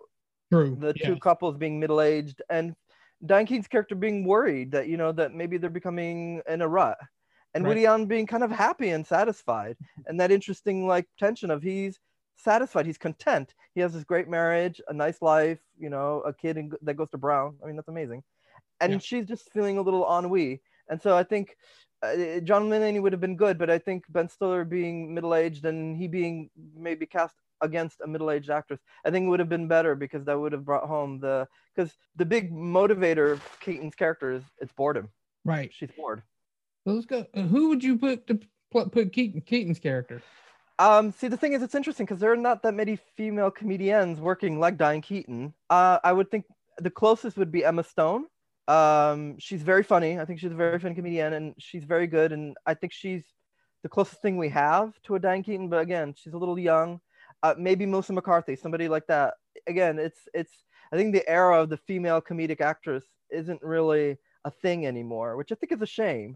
True. 0.52 0.78
the 0.80 0.94
two 0.94 1.18
couples 1.18 1.58
being 1.58 1.80
middle 1.80 2.02
aged 2.02 2.42
and 2.50 2.76
Diane 3.26 3.46
Keaton's 3.46 3.68
character 3.68 3.96
being 3.96 4.26
worried 4.26 4.72
that 4.72 4.88
you 4.88 4.98
know 4.98 5.12
that 5.14 5.34
maybe 5.34 5.58
they're 5.58 5.70
becoming 5.70 6.42
in 6.48 6.62
a 6.62 6.68
rut, 6.68 6.98
and 7.54 7.64
Right. 7.64 7.70
Woody 7.70 7.86
Allen 7.86 8.06
being 8.06 8.28
kind 8.28 8.44
of 8.44 8.52
happy 8.52 8.90
and 8.90 9.06
satisfied, 9.08 9.78
and 10.06 10.20
that 10.20 10.32
interesting 10.32 10.86
like 10.86 11.08
tension 11.18 11.50
of 11.50 11.64
he's 11.64 12.00
satisfied, 12.38 12.86
he's 12.86 12.98
content, 12.98 13.56
he 13.74 13.82
has 13.82 13.94
this 13.94 14.04
great 14.04 14.28
marriage, 14.28 14.82
a 14.90 14.94
nice 14.94 15.22
life, 15.22 15.60
you 15.80 15.90
know, 15.90 16.22
a 16.26 16.34
kid 16.34 16.58
in, 16.58 16.72
that 16.82 16.96
goes 16.96 17.10
to 17.12 17.18
Brown. 17.18 17.56
I 17.64 17.68
mean 17.68 17.78
that's 17.78 17.88
amazing, 17.88 18.22
and 18.82 18.94
Yeah. 18.94 19.00
she's 19.00 19.26
just 19.26 19.52
feeling 19.54 19.78
a 19.78 19.82
little 19.82 20.06
ennui, 20.06 20.62
and 20.90 21.02
so 21.02 21.18
I 21.18 21.24
think. 21.24 21.56
Uh, 22.04 22.40
John 22.42 22.70
Mulaney 22.70 23.02
would 23.02 23.14
have 23.14 23.22
been 23.22 23.38
good, 23.38 23.58
but 23.58 23.70
I 23.70 23.80
think 23.80 24.04
Ben 24.10 24.28
Stiller 24.30 24.64
being 24.66 25.16
middle-aged 25.16 25.66
and 25.66 25.96
he 25.98 26.08
being 26.08 26.52
maybe 26.76 27.06
cast 27.08 27.34
against 27.62 28.02
a 28.02 28.08
middle-aged 28.08 28.50
actress, 28.50 28.80
I 29.06 29.12
think 29.12 29.26
it 29.26 29.30
would 29.30 29.40
have 29.40 29.50
been 29.50 29.68
better 29.68 29.96
because 29.96 30.26
that 30.26 30.40
would 30.40 30.52
have 30.52 30.66
brought 30.66 30.88
home 30.88 31.20
the 31.20 31.48
because 31.76 31.92
the 32.16 32.26
big 32.26 32.54
motivator 32.54 33.32
of 33.32 33.42
Keaton's 33.60 33.96
character 33.96 34.32
is 34.32 34.44
it's 34.60 34.74
boredom. 34.74 35.10
Right. 35.44 35.72
She's 35.74 35.92
bored. 35.98 36.24
So 36.86 36.94
let's 36.94 37.06
go. 37.06 37.26
Who 37.34 37.70
would 37.70 37.84
you 37.84 37.98
put 37.98 38.28
to 38.28 38.40
put, 38.72 38.92
put 38.92 39.14
Keaton, 39.14 39.42
Keaton's 39.42 39.80
character? 39.80 40.22
Um, 40.78 41.12
see, 41.12 41.30
the 41.30 41.38
thing 41.38 41.54
is, 41.54 41.64
it's 41.64 41.76
interesting 41.76 42.06
because 42.06 42.20
there 42.20 42.34
are 42.34 42.38
not 42.38 42.62
that 42.64 42.74
many 42.74 42.98
female 43.16 43.50
comedians 43.50 44.20
working 44.20 44.60
like 44.60 44.78
Diane 44.78 45.02
Keaton. 45.02 45.54
Uh, 45.70 46.00
I 46.04 46.12
would 46.12 46.30
think 46.30 46.46
the 46.78 46.90
closest 46.90 47.38
would 47.38 47.52
be 47.52 47.64
Emma 47.64 47.84
Stone. 47.84 48.26
Um, 48.68 49.38
she's 49.40 49.62
very 49.62 49.84
funny. 49.84 50.20
I 50.20 50.26
think 50.26 50.40
she's 50.40 50.52
a 50.52 50.56
very 50.56 50.80
funny 50.80 50.96
comedian, 50.96 51.34
and 51.34 51.56
she's 51.60 51.86
very 51.86 52.08
good. 52.08 52.34
And 52.34 52.58
I 52.66 52.74
think 52.74 52.92
she's 52.92 53.24
the 53.84 53.90
closest 53.90 54.22
thing 54.22 54.38
we 54.38 54.50
have 54.50 55.00
to 55.04 55.16
a 55.16 55.20
Diane 55.20 55.44
Keaton. 55.44 55.70
But 55.70 55.82
again, 55.82 56.14
she's 56.18 56.34
a 56.34 56.38
little 56.38 56.60
young. 56.60 57.00
Uh, 57.46 57.54
maybe 57.58 57.86
Melissa 57.86 58.14
McCarthy, 58.14 58.56
somebody 58.56 58.88
like 58.88 59.06
that. 59.08 59.36
Again, 59.68 60.00
it's 60.00 60.22
it's. 60.34 60.54
I 60.92 60.96
think 60.98 61.14
the 61.14 61.28
era 61.30 61.62
of 61.62 61.70
the 61.70 61.78
female 61.78 62.22
comedic 62.22 62.62
actress 62.62 63.04
isn't 63.30 63.62
really 63.62 64.18
a 64.46 64.52
thing 64.52 64.86
anymore, 64.86 65.38
which 65.38 65.52
I 65.52 65.56
think 65.56 65.72
is 65.72 65.82
a 65.82 65.86
shame. 66.00 66.30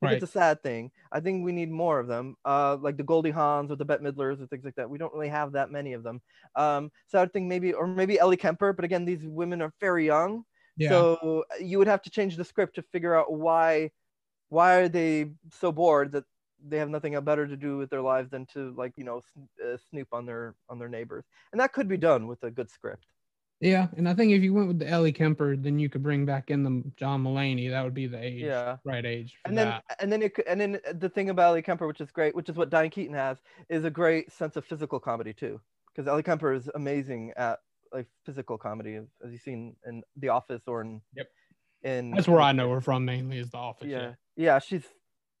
I 0.00 0.06
think 0.06 0.10
Right. 0.10 0.22
it's 0.22 0.30
a 0.30 0.38
sad 0.40 0.62
thing. 0.62 0.90
I 1.16 1.20
think 1.20 1.44
we 1.44 1.52
need 1.52 1.70
more 1.70 1.98
of 1.98 2.06
them, 2.06 2.36
uh, 2.44 2.76
like 2.80 2.96
the 2.96 3.02
Goldie 3.02 3.32
Hawns 3.40 3.70
or 3.70 3.76
the 3.76 3.84
Bette 3.84 4.04
Midlers 4.04 4.40
or 4.40 4.46
things 4.46 4.64
like 4.64 4.76
that. 4.76 4.88
We 4.88 4.98
don't 4.98 5.12
really 5.12 5.28
have 5.40 5.52
that 5.52 5.70
many 5.70 5.92
of 5.94 6.02
them. 6.02 6.20
Um, 6.54 6.92
so 7.08 7.20
I 7.20 7.26
think 7.26 7.46
maybe, 7.48 7.72
or 7.72 7.86
maybe 7.86 8.18
Ellie 8.18 8.36
Kemper, 8.36 8.72
but 8.72 8.84
again, 8.84 9.04
these 9.04 9.24
women 9.26 9.60
are 9.60 9.72
very 9.80 10.06
young. 10.06 10.44
Yeah. 10.76 10.90
So 10.90 11.44
you 11.60 11.78
would 11.78 11.88
have 11.88 12.02
to 12.02 12.10
change 12.10 12.36
the 12.36 12.44
script 12.44 12.76
to 12.76 12.82
figure 12.92 13.14
out 13.18 13.32
why, 13.32 13.90
why 14.50 14.76
are 14.80 14.88
they 14.88 15.32
so 15.60 15.72
bored 15.72 16.12
that 16.12 16.24
they 16.66 16.78
have 16.78 16.90
nothing 16.90 17.18
better 17.20 17.46
to 17.46 17.56
do 17.56 17.76
with 17.78 17.90
their 17.90 18.02
lives 18.02 18.30
than 18.30 18.46
to 18.46 18.72
like 18.76 18.92
you 18.96 19.04
know 19.04 19.18
s- 19.18 19.32
uh, 19.64 19.76
snoop 19.90 20.08
on 20.12 20.26
their 20.26 20.54
on 20.68 20.78
their 20.78 20.88
neighbors, 20.88 21.24
and 21.52 21.60
that 21.60 21.72
could 21.72 21.88
be 21.88 21.96
done 21.96 22.26
with 22.26 22.42
a 22.42 22.50
good 22.50 22.70
script. 22.70 23.06
Yeah, 23.60 23.88
and 23.96 24.08
I 24.08 24.14
think 24.14 24.30
if 24.30 24.40
you 24.42 24.54
went 24.54 24.68
with 24.68 24.78
the 24.78 24.88
Ellie 24.88 25.12
Kemper, 25.12 25.56
then 25.56 25.80
you 25.80 25.88
could 25.88 26.02
bring 26.02 26.24
back 26.24 26.48
in 26.50 26.62
the 26.62 26.84
John 26.96 27.24
Mulaney. 27.24 27.70
That 27.70 27.82
would 27.82 27.94
be 27.94 28.06
the 28.06 28.22
age, 28.22 28.42
Yeah. 28.42 28.76
right 28.84 29.04
age 29.04 29.36
for 29.42 29.48
and 29.48 29.58
then 29.58 29.66
that. 29.68 29.84
and 29.98 30.12
then 30.12 30.22
it 30.22 30.34
could, 30.34 30.46
and 30.46 30.60
then 30.60 30.80
the 30.94 31.08
thing 31.08 31.30
about 31.30 31.48
Ellie 31.48 31.62
Kemper, 31.62 31.86
which 31.88 32.00
is 32.00 32.12
great, 32.12 32.36
which 32.36 32.48
is 32.48 32.56
what 32.56 32.70
Diane 32.70 32.90
Keaton 32.90 33.14
has, 33.16 33.38
is 33.68 33.84
a 33.84 33.90
great 33.90 34.30
sense 34.30 34.56
of 34.56 34.64
physical 34.64 35.00
comedy 35.00 35.32
too. 35.32 35.60
Because 35.92 36.06
Ellie 36.08 36.22
Kemper 36.22 36.52
is 36.52 36.70
amazing 36.76 37.32
at 37.36 37.58
like 37.92 38.06
physical 38.24 38.58
comedy, 38.58 38.94
as 38.94 39.06
as 39.24 39.32
you've 39.32 39.40
seen 39.42 39.74
in 39.86 40.02
The 40.16 40.28
Office 40.28 40.62
or 40.68 40.82
in 40.82 41.00
Yep. 41.16 41.26
in 41.82 42.10
That's 42.12 42.28
where 42.28 42.40
I 42.40 42.52
know 42.52 42.70
her 42.70 42.80
from 42.80 43.04
mainly 43.04 43.38
is 43.38 43.50
The 43.50 43.58
Office. 43.58 43.88
yeah 43.88 43.98
Yeah. 44.00 44.14
yeah 44.36 44.58
she's 44.60 44.86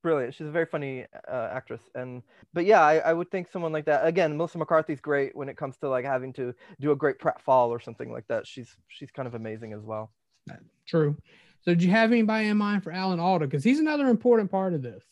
brilliant 0.02 0.34
she's 0.34 0.46
a 0.46 0.50
very 0.50 0.66
funny 0.66 1.04
uh, 1.30 1.48
actress 1.52 1.82
and 1.94 2.22
but 2.54 2.64
yeah 2.64 2.80
I, 2.82 2.98
I 2.98 3.12
would 3.12 3.30
think 3.30 3.48
someone 3.50 3.72
like 3.72 3.84
that 3.86 4.06
again 4.06 4.36
melissa 4.36 4.58
mccarthy's 4.58 5.00
great 5.00 5.34
when 5.34 5.48
it 5.48 5.56
comes 5.56 5.76
to 5.78 5.88
like 5.88 6.04
having 6.04 6.32
to 6.34 6.54
do 6.80 6.92
a 6.92 6.96
great 6.96 7.18
pratfall 7.18 7.68
or 7.68 7.80
something 7.80 8.12
like 8.12 8.26
that 8.28 8.46
she's 8.46 8.76
she's 8.88 9.10
kind 9.10 9.26
of 9.26 9.34
amazing 9.34 9.72
as 9.72 9.82
well 9.82 10.10
True. 10.86 11.16
So, 11.60 11.74
do 11.74 11.84
you 11.84 11.90
have 11.90 12.10
anybody 12.10 12.48
in 12.48 12.56
mind 12.56 12.82
for 12.82 12.90
Alan 12.90 13.20
Alda? 13.20 13.46
Because 13.46 13.62
he's 13.62 13.80
another 13.80 14.08
important 14.08 14.50
part 14.50 14.72
of 14.72 14.80
this. 14.80 15.04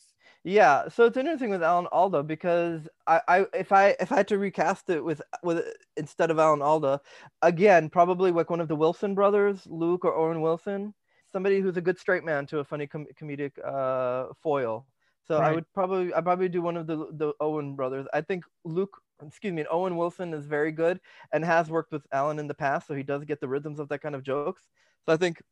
yeah 0.45 0.89
so 0.89 1.05
it's 1.05 1.17
interesting 1.17 1.51
with 1.51 1.63
alan 1.63 1.87
alda 1.93 2.23
because 2.23 2.89
I, 3.07 3.21
I 3.29 3.47
if 3.53 3.73
i 3.73 3.97
if 3.99 4.13
i 4.13 4.17
had 4.17 4.29
to 4.29 4.39
recast 4.39 4.89
it 4.91 5.05
with 5.05 5.21
with 5.43 5.65
instead 5.97 6.31
of 6.31 6.39
alan 6.39 6.63
alda 6.63 7.01
again 7.43 7.91
probably 7.91 8.31
like 8.31 8.49
one 8.49 8.61
of 8.61 8.69
the 8.69 8.77
wilson 8.77 9.15
brothers 9.15 9.67
luke 9.67 10.05
or 10.05 10.15
owen 10.15 10.41
wilson 10.41 10.95
somebody 11.37 11.61
who's 11.61 11.77
a 11.77 11.83
good 11.83 11.99
straight 11.99 12.25
man 12.25 12.47
to 12.47 12.61
a 12.61 12.65
funny 12.65 12.87
com- 12.87 13.13
comedic 13.21 13.53
uh 13.63 14.33
foil. 14.43 14.87
So 15.29 15.37
i 15.37 15.53
would 15.53 15.67
probably 15.75 16.15
i 16.15 16.21
probably 16.23 16.49
do 16.49 16.63
one 16.63 16.79
of 16.79 16.87
the 16.87 16.97
the 17.13 17.35
owen 17.41 17.77
brothers. 17.77 18.07
I 18.15 18.23
think 18.23 18.45
luke 18.65 18.95
excuse 19.27 19.53
me 19.53 19.67
owen 19.71 19.97
wilson 19.97 20.33
is 20.33 20.47
very 20.47 20.73
good 20.73 20.99
and 21.33 21.45
has 21.45 21.69
worked 21.69 21.93
with 21.93 22.07
allen 22.13 22.39
in 22.39 22.47
the 22.47 22.55
past 22.55 22.87
so 22.87 22.95
he 22.95 23.03
does 23.03 23.25
get 23.25 23.41
the 23.41 23.49
rhythms 23.49 23.79
of 23.81 23.89
that 23.91 24.01
kind 24.01 24.15
of 24.15 24.23
jokes. 24.23 24.63
So 25.05 25.13
i 25.13 25.19
think 25.19 25.43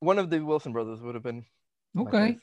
one 0.00 0.18
of 0.18 0.28
the 0.28 0.40
wilson 0.40 0.72
brothers 0.72 1.00
would 1.00 1.14
have 1.14 1.24
been 1.24 1.44
Okay. 1.98 2.36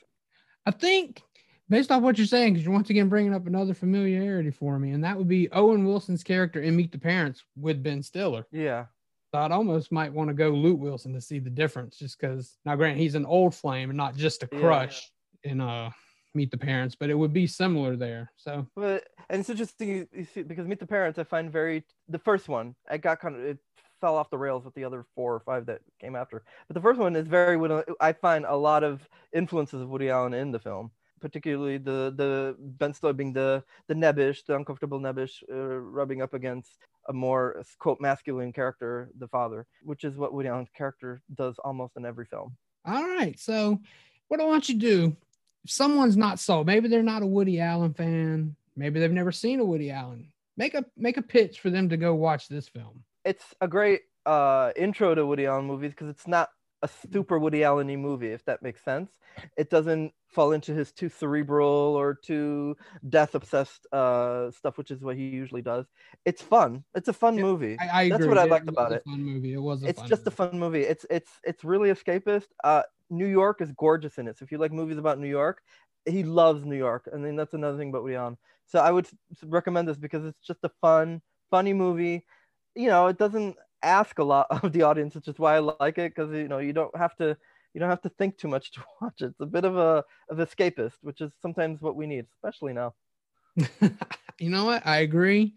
I 0.66 0.70
think 0.72 1.22
based 1.68 1.90
off 1.92 2.02
what 2.02 2.18
you're 2.18 2.26
saying, 2.26 2.52
because 2.54 2.64
you're 2.64 2.74
once 2.74 2.90
again 2.90 3.08
bringing 3.08 3.32
up 3.32 3.46
another 3.46 3.74
familiarity 3.74 4.50
for 4.50 4.78
me, 4.78 4.90
and 4.90 5.04
that 5.04 5.16
would 5.16 5.28
be 5.28 5.50
Owen 5.52 5.86
Wilson's 5.86 6.22
character 6.22 6.60
in 6.60 6.76
Meet 6.76 6.92
the 6.92 6.98
Parents 6.98 7.44
with 7.56 7.82
Ben 7.82 8.02
Stiller. 8.02 8.44
yeah 8.50 8.86
I'd 9.34 9.52
almost 9.52 9.92
might 9.92 10.12
want 10.12 10.28
to 10.28 10.34
go 10.34 10.50
Luke 10.50 10.80
Wilson 10.80 11.12
to 11.12 11.20
see 11.20 11.38
the 11.38 11.50
difference, 11.50 11.98
just 11.98 12.18
because 12.18 12.56
now, 12.64 12.76
Grant, 12.76 12.96
he's 12.96 13.14
an 13.14 13.26
old 13.26 13.54
flame 13.54 13.90
and 13.90 13.96
not 13.96 14.16
just 14.16 14.42
a 14.42 14.48
Yeah. 14.50 14.60
crush 14.60 15.10
in 15.44 15.60
uh 15.60 15.90
Meet 16.34 16.50
the 16.50 16.58
Parents, 16.58 16.94
but 16.94 17.10
it 17.10 17.14
would 17.14 17.32
be 17.32 17.46
similar 17.46 17.96
there. 17.96 18.30
So 18.36 18.66
But 18.76 19.08
and 19.28 19.40
it's 19.40 19.50
interesting 19.50 19.88
you, 19.88 20.08
you 20.12 20.24
see 20.24 20.42
because 20.42 20.66
Meet 20.66 20.78
the 20.80 20.86
Parents 20.86 21.18
I 21.18 21.24
find 21.24 21.50
very 21.50 21.84
the 22.08 22.18
first 22.18 22.48
one 22.48 22.74
I 22.88 22.96
got 22.98 23.20
kind 23.20 23.34
of 23.34 23.42
it 23.42 23.58
fell 24.00 24.14
off 24.16 24.30
the 24.30 24.38
rails 24.38 24.64
with 24.64 24.74
the 24.74 24.84
other 24.84 25.04
four 25.14 25.34
or 25.34 25.40
five 25.40 25.66
that 25.66 25.80
came 26.00 26.14
after. 26.14 26.44
But 26.68 26.74
the 26.74 26.80
first 26.80 27.00
one 27.00 27.16
is 27.16 27.26
very 27.26 27.56
Woody- 27.56 27.82
I 28.00 28.12
find 28.12 28.44
a 28.44 28.54
lot 28.56 28.84
of 28.84 29.08
influences 29.32 29.80
of 29.82 29.88
Woody 29.88 30.08
Allen 30.10 30.34
in 30.34 30.52
the 30.52 30.58
film, 30.60 30.90
particularly 31.20 31.78
the 31.78 32.12
the 32.14 32.56
Ben 32.58 32.94
Stiller 32.94 33.12
being 33.14 33.32
the 33.32 33.64
the 33.88 33.94
nebbish, 33.94 34.44
the 34.46 34.54
uncomfortable 34.54 35.00
nebbish, 35.00 35.42
uh, 35.50 35.78
rubbing 35.80 36.22
up 36.22 36.32
against 36.34 36.78
a 37.08 37.12
more 37.12 37.62
quote 37.78 38.00
masculine 38.00 38.52
character, 38.52 39.10
the 39.18 39.28
father, 39.28 39.66
which 39.82 40.04
is 40.04 40.16
what 40.16 40.32
Woody 40.32 40.48
Allen's 40.48 40.68
character 40.76 41.22
does 41.34 41.56
almost 41.64 41.96
in 41.96 42.04
every 42.04 42.26
film. 42.26 42.56
All 42.84 43.04
right. 43.06 43.38
So, 43.38 43.80
what 44.28 44.40
I 44.40 44.44
want 44.44 44.68
you 44.68 44.74
to 44.74 44.80
do, 44.80 45.16
if 45.64 45.70
someone's 45.70 46.16
not 46.16 46.38
sold, 46.38 46.66
maybe 46.66 46.88
they're 46.88 47.02
not 47.02 47.22
a 47.22 47.26
Woody 47.26 47.60
Allen 47.60 47.94
fan, 47.94 48.54
maybe 48.76 49.00
they've 49.00 49.10
never 49.10 49.32
seen 49.32 49.60
a 49.60 49.64
Woody 49.64 49.90
Allen. 49.90 50.28
Make 50.56 50.74
a 50.74 50.84
make 50.96 51.16
a 51.16 51.22
pitch 51.22 51.60
for 51.60 51.70
them 51.70 51.88
to 51.88 51.96
go 51.96 52.14
watch 52.14 52.48
this 52.48 52.68
film. 52.68 53.04
it's 53.24 53.44
a 53.60 53.68
great 53.68 54.02
uh, 54.26 54.72
intro 54.76 55.14
to 55.14 55.26
Woody 55.26 55.46
Allen 55.46 55.64
movies 55.64 55.92
because 55.92 56.08
it's 56.08 56.26
not 56.26 56.50
a 56.82 56.88
super 56.88 57.38
Woody 57.38 57.64
Allen-y 57.64 57.96
movie, 57.96 58.28
if 58.28 58.44
that 58.44 58.62
makes 58.62 58.82
sense. 58.84 59.18
It 59.56 59.70
doesn't 59.70 60.12
fall 60.26 60.52
into 60.52 60.74
his 60.74 60.92
too 60.92 61.08
cerebral 61.08 61.94
or 61.96 62.14
too 62.14 62.76
death-obsessed 63.08 63.86
uh, 63.92 64.50
stuff, 64.50 64.78
which 64.78 64.90
is 64.90 65.02
what 65.02 65.16
he 65.16 65.28
usually 65.28 65.62
does. 65.62 65.86
It's 66.24 66.42
fun. 66.42 66.84
It's 66.94 67.08
a 67.08 67.12
fun 67.12 67.40
movie. 67.40 67.76
I, 67.80 67.88
I 67.88 68.02
That's 68.04 68.24
agree. 68.24 68.28
what 68.28 68.38
I 68.38 68.44
It 68.44 68.50
liked 68.50 68.68
about 68.68 68.92
a 68.92 68.96
it. 68.96 69.04
Fun 69.04 69.22
movie. 69.22 69.54
It 69.54 69.58
was. 69.58 69.82
A 69.82 69.88
It's 69.88 70.02
just 70.02 70.26
a 70.26 70.30
fun 70.30 70.58
movie. 70.58 70.82
It's 70.82 71.06
it's 71.10 71.40
it's 71.44 71.64
really 71.64 71.90
escapist. 71.90 72.48
Uh, 72.62 72.82
New 73.10 73.26
York 73.26 73.60
is 73.60 73.72
gorgeous 73.72 74.18
in 74.18 74.28
it. 74.28 74.38
So 74.38 74.44
if 74.44 74.52
you 74.52 74.58
like 74.58 74.72
movies 74.72 74.98
about 74.98 75.18
New 75.18 75.28
York, 75.28 75.62
he 76.06 76.22
loves 76.22 76.64
New 76.64 76.76
York, 76.76 77.08
and 77.12 77.24
then 77.24 77.36
that's 77.36 77.54
another 77.54 77.78
thing 77.78 77.88
about 77.90 78.02
Woody 78.02 78.16
Allen. 78.16 78.36
So 78.66 78.80
I 78.80 78.90
would 78.90 79.08
recommend 79.44 79.88
this 79.88 79.98
because 79.98 80.24
it's 80.24 80.46
just 80.46 80.60
a 80.64 80.68
fun, 80.80 81.22
funny 81.50 81.72
movie. 81.72 82.26
You 82.74 82.88
know, 82.88 83.06
it 83.08 83.18
doesn't 83.18 83.56
ask 83.82 84.18
a 84.18 84.24
lot 84.24 84.46
of 84.62 84.72
the 84.72 84.82
audience, 84.82 85.14
which 85.14 85.28
is 85.28 85.38
why 85.38 85.56
I 85.56 85.58
like 85.58 85.98
it 85.98 86.14
because 86.14 86.32
you 86.32 86.48
know 86.48 86.58
you 86.58 86.72
don't 86.72 86.96
have 86.96 87.16
to 87.16 87.36
you 87.74 87.80
don't 87.80 87.90
have 87.90 88.02
to 88.02 88.08
think 88.10 88.38
too 88.38 88.48
much 88.48 88.72
to 88.74 88.80
watch 89.00 89.20
it. 89.22 89.26
It's 89.26 89.40
a 89.40 89.46
bit 89.46 89.64
of 89.64 89.76
a 89.76 90.04
of 90.30 90.38
escapist, 90.38 90.94
which 91.02 91.20
is 91.20 91.32
sometimes 91.40 91.80
what 91.80 91.96
we 91.96 92.06
need, 92.06 92.26
especially 92.36 92.72
now. 92.72 92.94
you 94.38 94.50
know 94.50 94.64
what? 94.66 94.86
I 94.86 94.98
agree. 94.98 95.54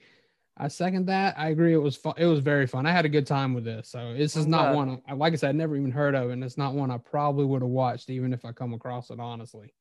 I 0.58 0.68
second 0.68 1.08
that. 1.08 1.40
I 1.40 1.50
agree. 1.50 1.74
It 1.74 1.78
was 1.78 1.96
fun. 1.96 2.13
It 2.18 2.25
was 2.25 2.40
very 2.40 2.68
fun. 2.68 2.86
I 2.86 2.92
had 2.92 3.06
a 3.06 3.10
good 3.10 3.25
time 3.25 3.54
with 3.54 3.63
this. 3.63 3.90
So 3.90 4.13
this 4.13 4.36
is 4.36 4.46
not 4.46 4.75
one. 4.75 5.01
I, 5.08 5.13
like 5.13 5.34
I 5.34 5.36
said, 5.38 5.50
I 5.50 5.54
never 5.54 5.75
even 5.75 5.92
heard 5.92 6.13
of, 6.13 6.30
and 6.30 6.44
it's 6.44 6.58
not 6.58 6.74
one 6.74 6.92
I 6.92 6.98
probably 6.98 7.46
would 7.46 7.62
have 7.62 7.72
watched 7.72 8.10
even 8.10 8.34
if 8.34 8.46
I 8.46 8.51
come 8.51 8.74
across 8.74 9.10
it 9.10 9.20
honestly. 9.20 9.74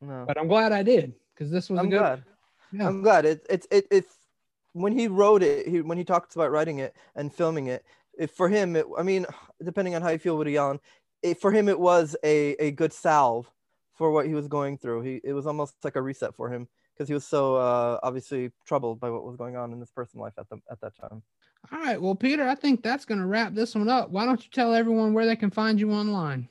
No. 0.00 0.24
But 0.26 0.38
I'm 0.38 0.48
glad 0.48 0.72
I 0.72 0.82
did 0.82 1.14
because 1.34 1.50
this 1.50 1.70
was 1.70 1.78
I'm 1.78 1.88
good. 1.88 1.98
glad. 1.98 2.24
Yeah. 2.72 2.88
I'm 2.88 3.02
glad. 3.02 3.24
It's 3.24 3.46
it's 3.48 3.66
it, 3.70 3.86
it's 3.90 4.14
when 4.76 4.92
he 4.92 5.08
wrote 5.08 5.42
it, 5.42 5.66
he 5.66 5.80
when 5.80 5.98
he 5.98 6.04
talks 6.04 6.34
about 6.34 6.50
writing 6.50 6.80
it 6.80 6.94
and 7.14 7.32
filming 7.32 7.68
it, 7.68 7.84
it 8.18 8.30
for 8.30 8.48
him, 8.48 8.76
it, 8.76 8.86
I 8.98 9.02
mean, 9.02 9.26
depending 9.64 9.94
on 9.94 10.02
how 10.02 10.10
you 10.10 10.18
feel, 10.18 10.36
Woody 10.36 10.56
Allen, 10.56 10.80
it, 11.22 11.40
for 11.40 11.50
him 11.50 11.68
it 11.68 11.80
was 11.80 12.14
a 12.22 12.52
a 12.54 12.70
good 12.72 12.92
salve 12.92 13.50
for 13.94 14.12
what 14.12 14.26
he 14.26 14.34
was 14.34 14.48
going 14.48 14.78
through. 14.78 15.02
He 15.02 15.20
it 15.24 15.32
was 15.32 15.46
almost 15.46 15.76
like 15.82 15.96
a 15.96 16.02
reset 16.02 16.34
for 16.34 16.50
him 16.50 16.68
because 16.94 17.08
he 17.08 17.14
was 17.14 17.26
so 17.26 17.56
uh, 17.56 17.98
obviously 18.02 18.52
troubled 18.66 19.00
by 19.00 19.10
what 19.10 19.24
was 19.24 19.36
going 19.36 19.56
on 19.56 19.72
in 19.72 19.80
his 19.80 19.90
personal 19.90 20.24
life 20.24 20.34
at 20.38 20.48
the 20.48 20.60
at 20.70 20.80
that 20.80 20.96
time. 20.96 21.22
All 21.72 21.80
right. 21.80 22.00
Well, 22.00 22.14
Peter, 22.14 22.48
I 22.48 22.54
think 22.54 22.80
that's 22.82 23.04
going 23.04 23.20
to 23.20 23.26
wrap 23.26 23.54
this 23.54 23.74
one 23.74 23.88
up. 23.88 24.10
Why 24.10 24.24
don't 24.24 24.40
you 24.42 24.48
tell 24.52 24.72
everyone 24.72 25.14
where 25.14 25.26
they 25.26 25.34
can 25.34 25.50
find 25.50 25.80
you 25.80 25.90
online? 25.90 26.48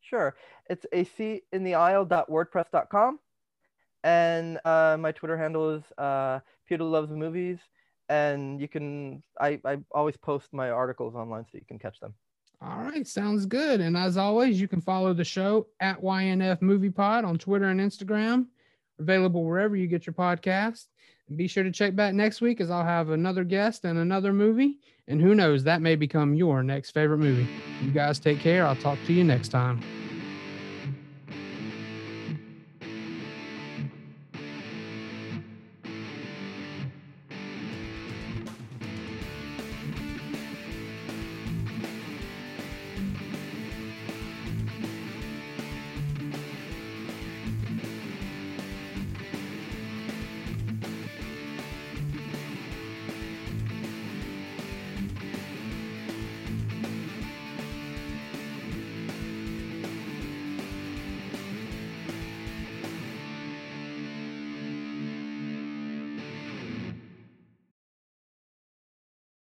Sure. 0.00 0.36
It's 0.70 0.86
aseatintheaisle.wordpress.com. 0.94 3.18
And 4.04 4.58
uh, 4.64 4.96
my 4.98 5.12
Twitter 5.12 5.36
handle 5.36 5.70
is 5.70 5.82
uh, 5.98 6.40
Peter 6.68 6.84
Loves 6.84 7.10
Movies. 7.10 7.58
And 8.08 8.60
you 8.60 8.68
can, 8.68 9.22
I, 9.38 9.60
I 9.64 9.78
always 9.90 10.16
post 10.16 10.52
my 10.52 10.70
articles 10.70 11.14
online 11.14 11.44
so 11.44 11.58
you 11.58 11.64
can 11.66 11.78
catch 11.78 12.00
them. 12.00 12.14
All 12.60 12.78
right, 12.78 13.06
sounds 13.06 13.46
good. 13.46 13.80
And 13.80 13.96
as 13.96 14.16
always, 14.16 14.60
you 14.60 14.66
can 14.66 14.80
follow 14.80 15.14
the 15.14 15.24
show 15.24 15.68
at 15.80 16.02
YNF 16.02 16.60
Movie 16.60 16.90
Pod 16.90 17.24
on 17.24 17.38
Twitter 17.38 17.66
and 17.66 17.80
Instagram, 17.80 18.46
available 18.98 19.44
wherever 19.44 19.76
you 19.76 19.86
get 19.86 20.06
your 20.06 20.14
podcast. 20.14 20.86
And 21.28 21.36
be 21.36 21.46
sure 21.46 21.62
to 21.62 21.70
check 21.70 21.94
back 21.94 22.14
next 22.14 22.40
week 22.40 22.60
as 22.60 22.70
I'll 22.70 22.84
have 22.84 23.10
another 23.10 23.44
guest 23.44 23.84
and 23.84 23.98
another 23.98 24.32
movie. 24.32 24.78
And 25.06 25.20
who 25.20 25.34
knows, 25.34 25.62
that 25.64 25.82
may 25.82 25.94
become 25.94 26.34
your 26.34 26.62
next 26.62 26.90
favorite 26.90 27.18
movie. 27.18 27.46
You 27.82 27.90
guys 27.92 28.18
take 28.18 28.40
care. 28.40 28.66
I'll 28.66 28.76
talk 28.76 28.98
to 29.06 29.12
you 29.12 29.22
next 29.22 29.48
time. 29.48 29.80